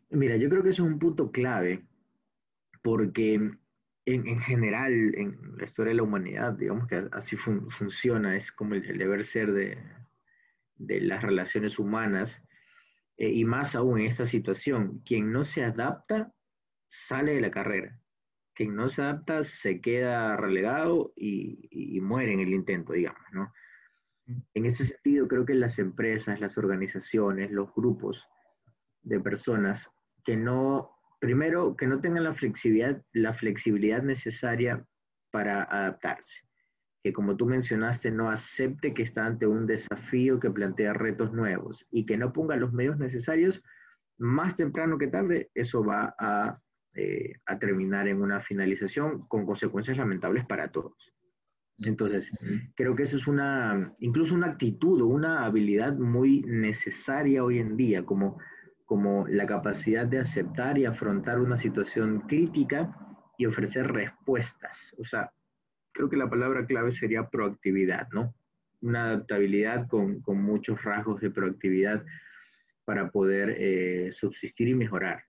Mira, 0.09 0.35
yo 0.35 0.49
creo 0.49 0.63
que 0.63 0.69
es 0.69 0.79
un 0.79 0.99
punto 0.99 1.31
clave 1.31 1.85
porque 2.81 3.35
en, 3.35 3.59
en, 4.05 4.39
general 4.39 4.91
en 4.91 5.57
la 5.57 5.63
historia 5.63 5.91
de 5.91 5.97
la 5.97 6.03
humanidad, 6.03 6.53
digamos 6.53 6.87
que 6.87 7.07
así 7.13 7.37
funciona, 7.37 8.35
es 8.35 8.51
como 8.51 8.75
el, 8.75 8.97
deber 8.97 9.23
ser 9.23 9.53
de, 9.53 9.77
de, 10.75 10.99
las 10.99 11.23
relaciones 11.23 11.79
humanas, 11.79 12.41
eh, 13.17 13.29
y 13.29 13.45
más 13.45 13.75
aún 13.75 13.99
en 13.99 14.07
esta 14.07 14.25
situación, 14.25 15.01
quien 15.05 15.31
no 15.31 15.43
se 15.43 15.63
adapta 15.63 16.33
sale 16.87 17.35
de 17.35 17.41
la 17.41 17.51
carrera 17.51 17.99
quien 18.53 18.75
no 18.75 18.89
se 18.89 19.01
adapta 19.01 19.43
se 19.43 19.81
queda 19.81 20.37
relegado 20.37 21.13
y, 21.15 21.99
muere 22.01 22.33
en 22.33 22.39
el 22.41 22.53
intento, 22.53 22.93
digamos, 22.93 23.21
¿no? 23.31 23.51
En 24.53 24.65
ese 24.65 24.85
sentido, 24.85 25.27
creo 25.27 25.45
que 25.45 25.53
las 25.53 25.79
empresas, 25.79 26.39
las 26.39 26.57
organizaciones, 26.57 27.51
los 27.51 27.73
grupos 27.73 28.27
de 29.01 29.19
personas 29.19 29.89
que 30.23 30.37
no 30.37 30.91
primero, 31.19 31.75
que 31.75 31.87
no 31.87 31.99
tengan 31.99 32.23
la 32.23 32.33
flexibilidad, 32.33 33.01
la 33.13 33.33
flexibilidad 33.33 34.01
necesaria 34.01 34.85
para 35.31 35.63
adaptarse. 35.63 36.41
Que 37.03 37.13
como 37.13 37.35
tú 37.35 37.45
mencionaste, 37.45 38.11
no 38.11 38.29
acepte 38.29 38.93
que 38.93 39.03
está 39.03 39.25
ante 39.25 39.45
un 39.45 39.67
desafío 39.67 40.39
que 40.39 40.49
plantea 40.49 40.93
retos 40.93 41.33
nuevos 41.33 41.85
y 41.91 42.05
que 42.05 42.17
no 42.17 42.31
ponga 42.31 42.55
los 42.55 42.73
medios 42.73 42.97
necesarios 42.97 43.61
más 44.17 44.55
temprano 44.55 44.97
que 44.97 45.07
tarde, 45.07 45.51
eso 45.53 45.83
va 45.83 46.15
a, 46.17 46.57
eh, 46.95 47.33
a 47.45 47.59
terminar 47.59 48.07
en 48.07 48.21
una 48.21 48.39
finalización 48.39 49.27
con 49.27 49.45
consecuencias 49.45 49.97
lamentables 49.97 50.45
para 50.45 50.71
todos. 50.71 51.13
Entonces, 51.79 52.31
creo 52.75 52.95
que 52.95 53.03
eso 53.03 53.17
es 53.17 53.27
una, 53.27 53.93
incluso 53.99 54.35
una 54.35 54.47
actitud 54.47 55.01
o 55.01 55.07
una 55.07 55.45
habilidad 55.45 55.97
muy 55.97 56.41
necesaria 56.41 57.43
hoy 57.43 57.59
en 57.59 57.75
día, 57.75 58.05
como, 58.05 58.39
como 58.85 59.27
la 59.27 59.47
capacidad 59.47 60.05
de 60.07 60.19
aceptar 60.19 60.77
y 60.77 60.85
afrontar 60.85 61.39
una 61.39 61.57
situación 61.57 62.21
crítica 62.21 62.95
y 63.37 63.47
ofrecer 63.47 63.91
respuestas. 63.91 64.93
O 64.97 65.03
sea, 65.03 65.31
creo 65.93 66.09
que 66.09 66.17
la 66.17 66.29
palabra 66.29 66.65
clave 66.65 66.91
sería 66.91 67.29
proactividad, 67.29 68.09
¿no? 68.11 68.35
Una 68.81 69.05
adaptabilidad 69.05 69.87
con, 69.87 70.21
con 70.21 70.41
muchos 70.41 70.83
rasgos 70.83 71.21
de 71.21 71.31
proactividad 71.31 72.03
para 72.85 73.11
poder 73.11 73.55
eh, 73.57 74.11
subsistir 74.11 74.67
y 74.67 74.75
mejorar. 74.75 75.23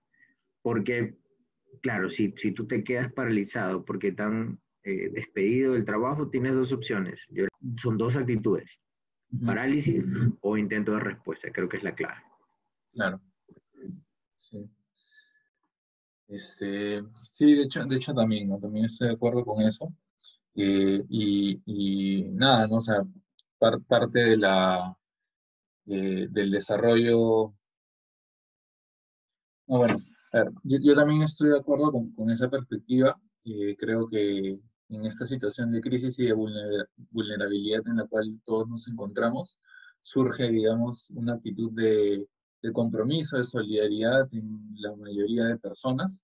Porque, 0.61 1.15
claro, 1.81 2.09
si, 2.09 2.33
si 2.37 2.51
tú 2.51 2.67
te 2.67 2.83
quedas 2.83 3.11
paralizado 3.13 3.85
porque 3.85 4.09
están 4.09 4.59
eh, 4.83 5.09
despedido 5.13 5.73
del 5.73 5.85
trabajo, 5.85 6.29
tienes 6.29 6.53
dos 6.53 6.73
opciones. 6.73 7.25
son 7.77 7.97
dos 7.97 8.15
actitudes, 8.17 8.79
parálisis 9.45 10.05
o 10.41 10.57
intento 10.57 10.93
de 10.93 10.99
respuesta. 10.99 11.51
Creo 11.51 11.69
que 11.69 11.77
es 11.77 11.83
la 11.83 11.95
clave. 11.95 12.21
Claro. 12.93 13.21
Sí. 14.37 14.69
Este, 16.27 17.03
sí, 17.29 17.55
de 17.55 17.63
hecho, 17.63 17.85
de 17.85 17.95
hecho 17.95 18.13
también, 18.13 18.49
¿no? 18.49 18.59
También 18.59 18.85
estoy 18.85 19.09
de 19.09 19.13
acuerdo 19.13 19.45
con 19.45 19.61
eso. 19.61 19.93
Eh, 20.55 21.03
y, 21.09 22.23
nada, 22.31 22.67
¿no? 22.67 22.77
O 22.77 22.79
sea, 22.79 23.03
parte 23.59 24.19
de 24.19 24.37
la, 24.37 24.97
eh, 25.87 26.27
del 26.29 26.51
desarrollo. 26.51 27.53
No, 29.67 29.77
bueno, 29.79 29.95
yo, 30.63 30.95
también 30.95 31.23
estoy 31.23 31.49
de 31.49 31.59
acuerdo 31.59 31.91
con, 31.91 32.29
esa 32.29 32.49
perspectiva. 32.49 33.19
creo 33.77 34.07
que 34.07 34.59
en 34.89 35.05
esta 35.05 35.25
situación 35.25 35.71
de 35.71 35.81
crisis 35.81 36.19
y 36.19 36.25
de 36.25 36.33
vulnerabilidad 37.11 37.87
en 37.87 37.97
la 37.97 38.07
cual 38.07 38.39
todos 38.43 38.67
nos 38.67 38.87
encontramos, 38.87 39.57
surge, 40.01 40.49
digamos, 40.49 41.09
una 41.11 41.33
actitud 41.33 41.71
de, 41.71 42.27
compromiso, 42.73 43.37
de 43.37 43.43
solidaridad 43.43 44.27
en 44.33 44.75
la 44.77 44.95
mayoría 44.95 45.45
de 45.45 45.57
personas, 45.57 46.23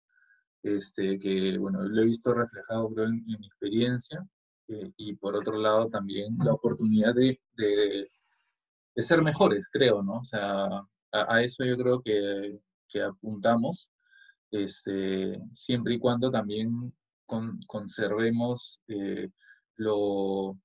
este, 0.63 1.19
que, 1.19 1.57
bueno, 1.57 1.81
lo 1.83 2.01
he 2.01 2.05
visto 2.05 2.33
reflejado, 2.33 2.89
creo, 2.93 3.05
en, 3.07 3.25
mi 3.25 3.33
experiencia, 3.47 4.25
eh, 4.67 4.91
y 4.97 5.15
por 5.15 5.35
otro 5.35 5.57
lado 5.57 5.89
también 5.89 6.37
la 6.43 6.53
oportunidad 6.53 7.13
de, 7.15 7.39
de, 7.57 8.07
ser 8.97 9.21
mejores, 9.21 9.67
creo, 9.71 10.03
¿no? 10.03 10.19
O 10.19 10.23
sea, 10.23 10.67
a, 11.11 11.41
eso 11.43 11.65
yo 11.65 11.75
creo 11.77 12.01
que, 12.01 12.59
que 12.87 13.01
apuntamos, 13.01 13.89
este, 14.51 15.39
siempre 15.53 15.95
y 15.95 15.99
cuando 15.99 16.29
también 16.29 16.93
conservemos 17.67 18.81
eh, 18.89 19.29
lo, 19.77 20.57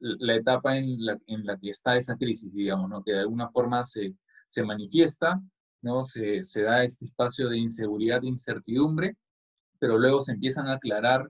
la 0.00 0.34
etapa 0.34 0.76
en 0.76 1.04
la, 1.04 1.18
en 1.26 1.44
la, 1.44 1.56
que 1.58 1.70
está 1.70 1.96
esa 1.96 2.16
crisis, 2.16 2.52
digamos, 2.52 2.88
¿no? 2.88 3.02
que 3.02 3.12
de 3.12 3.20
alguna 3.20 3.48
forma 3.48 3.82
se, 3.84 4.14
se 4.48 4.62
manifiesta, 4.62 5.40
¿no? 5.82 6.02
Se, 6.02 6.42
se, 6.42 6.62
da 6.62 6.84
este 6.84 7.06
espacio 7.06 7.48
de 7.48 7.58
inseguridad 7.58 8.22
e 8.24 8.28
incertidumbre, 8.28 9.16
pero 9.78 9.98
luego 9.98 10.20
se 10.20 10.32
empiezan 10.32 10.68
a 10.68 10.74
aclarar, 10.74 11.28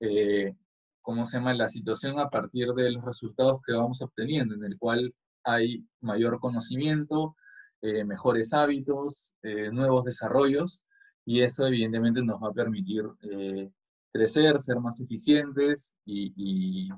eh, 0.00 0.54
¿cómo 1.02 1.24
se 1.24 1.38
llama?, 1.38 1.54
la 1.54 1.68
situación 1.68 2.18
a 2.18 2.30
partir 2.30 2.68
de 2.74 2.90
los 2.92 3.04
resultados 3.04 3.60
que 3.66 3.72
vamos 3.72 4.02
obteniendo, 4.02 4.54
en 4.54 4.64
el 4.64 4.78
cual 4.78 5.14
hay 5.44 5.86
mayor 6.00 6.40
conocimiento, 6.40 7.36
eh, 7.82 8.04
mejores 8.04 8.54
hábitos, 8.54 9.34
nuevos 9.72 10.06
desarrollos, 10.06 10.84
y 11.26 11.42
eso 11.42 11.66
evidentemente 11.66 12.22
nos 12.22 12.42
va 12.42 12.48
a 12.48 12.52
permitir 12.52 13.04
eh, 13.22 13.70
crecer, 14.12 14.58
ser 14.58 14.80
más 14.80 15.00
eficientes 15.00 15.96
y, 16.04 16.90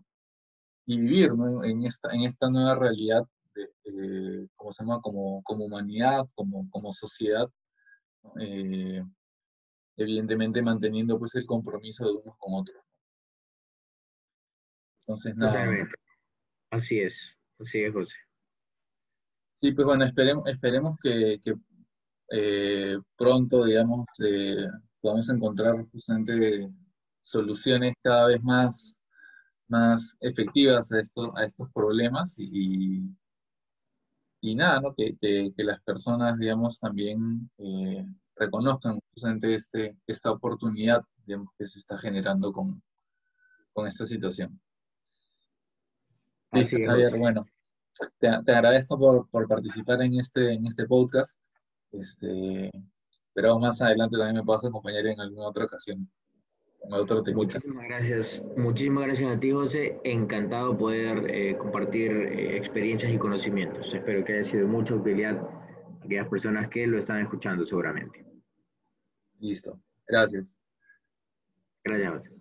vivir 0.86 1.32
en, 1.64 1.82
esta, 1.82 2.12
en 2.12 2.22
esta 2.22 2.49
nueva 2.49 2.76
realidad, 2.76 3.24
de, 3.57 4.48
¿cómo 4.57 4.72
se 4.72 4.84
llama? 4.84 5.00
Como, 5.00 5.42
como 5.42 5.64
humanidad, 5.64 6.26
como, 6.34 6.68
como 6.70 6.92
sociedad, 6.92 7.48
eh, 8.40 9.02
evidentemente 9.96 10.62
manteniendo 10.62 11.18
pues 11.18 11.34
el 11.34 11.46
compromiso 11.46 12.04
de 12.07 12.12
unos 12.12 12.36
con 12.38 12.54
otros. 12.54 12.82
Entonces, 15.00 15.36
nada. 15.36 15.88
Así 16.70 17.00
es, 17.00 17.16
así 17.61 17.82
es, 17.82 17.92
José. 17.92 18.14
Sí, 19.57 19.72
pues 19.72 19.86
bueno, 19.86 20.04
esperemos, 20.04 20.46
esperemos 20.48 20.96
que 21.00 21.40
eh, 22.30 22.98
pronto, 23.16 23.64
digamos, 23.64 24.07
eh, 24.24 24.66
podamos 25.00 25.28
encontrar 25.30 25.86
justamente 25.92 26.68
soluciones 27.20 27.94
cada 28.02 28.28
vez 28.28 28.42
más, 28.42 29.00
más 29.68 30.16
efectivas 30.20 30.90
a, 30.92 31.00
esto, 31.00 31.36
a 31.36 31.44
estos 31.44 31.70
problemas 31.72 32.34
y, 32.38 33.02
y 34.41 34.55
nada, 34.55 34.80
¿no? 34.80 34.95
que, 34.95 35.16
que, 35.20 35.53
las 35.64 35.80
personas, 35.82 36.39
digamos, 36.39 36.78
también 36.78 37.51
eh, 37.59 38.05
reconozcan 38.37 39.01
justamente 39.11 39.55
este, 39.55 39.97
esta 40.07 40.30
oportunidad 40.30 41.03
digamos, 41.24 41.49
que 41.59 41.66
se 41.66 41.78
está 41.78 41.99
generando 41.99 42.53
con, 42.53 42.82
con 43.72 43.87
esta 43.87 44.07
situación. 44.07 44.61
Listo, 46.53 46.76
Javier, 46.87 47.18
bueno, 47.18 47.45
te, 48.18 48.28
te 48.45 48.53
agradezco 48.53 48.99
por, 48.99 49.28
por, 49.28 49.49
participar 49.49 50.03
en 50.03 50.18
este, 50.20 50.55
en 50.55 50.66
este 50.66 50.87
podcast. 50.87 51.41
Este, 51.93 52.70
pero 53.32 53.59
más 53.59 53.80
adelante 53.82 54.16
también 54.16 54.37
me 54.37 54.45
puedas 54.45 54.64
acompañar 54.64 55.07
en 55.07 55.20
alguna 55.20 55.49
otra 55.49 55.64
ocasión. 55.64 56.11
Otro 56.91 57.22
Muchísimas 57.35 57.85
gracias. 57.85 58.43
Muchísimas 58.57 59.05
gracias 59.07 59.37
a 59.37 59.41
ti, 59.41 59.51
José. 59.51 59.99
Encantado 60.05 60.77
poder 60.77 61.31
eh, 61.31 61.57
compartir 61.57 62.12
eh, 62.12 62.57
experiencias 62.57 63.12
y 63.12 63.18
conocimientos. 63.18 63.93
Espero 63.93 64.24
que 64.24 64.35
haya 64.35 64.45
sido 64.45 64.62
de 64.62 64.68
mucha 64.68 64.95
utilidad 64.95 65.39
a 65.39 66.05
aquellas 66.05 66.29
personas 66.29 66.68
que 66.68 66.87
lo 66.87 66.99
están 66.99 67.20
escuchando 67.20 67.66
seguramente. 67.66 68.24
Listo. 69.39 69.81
Gracias. 70.07 70.61
Gracias, 71.85 72.12
José. 72.12 72.36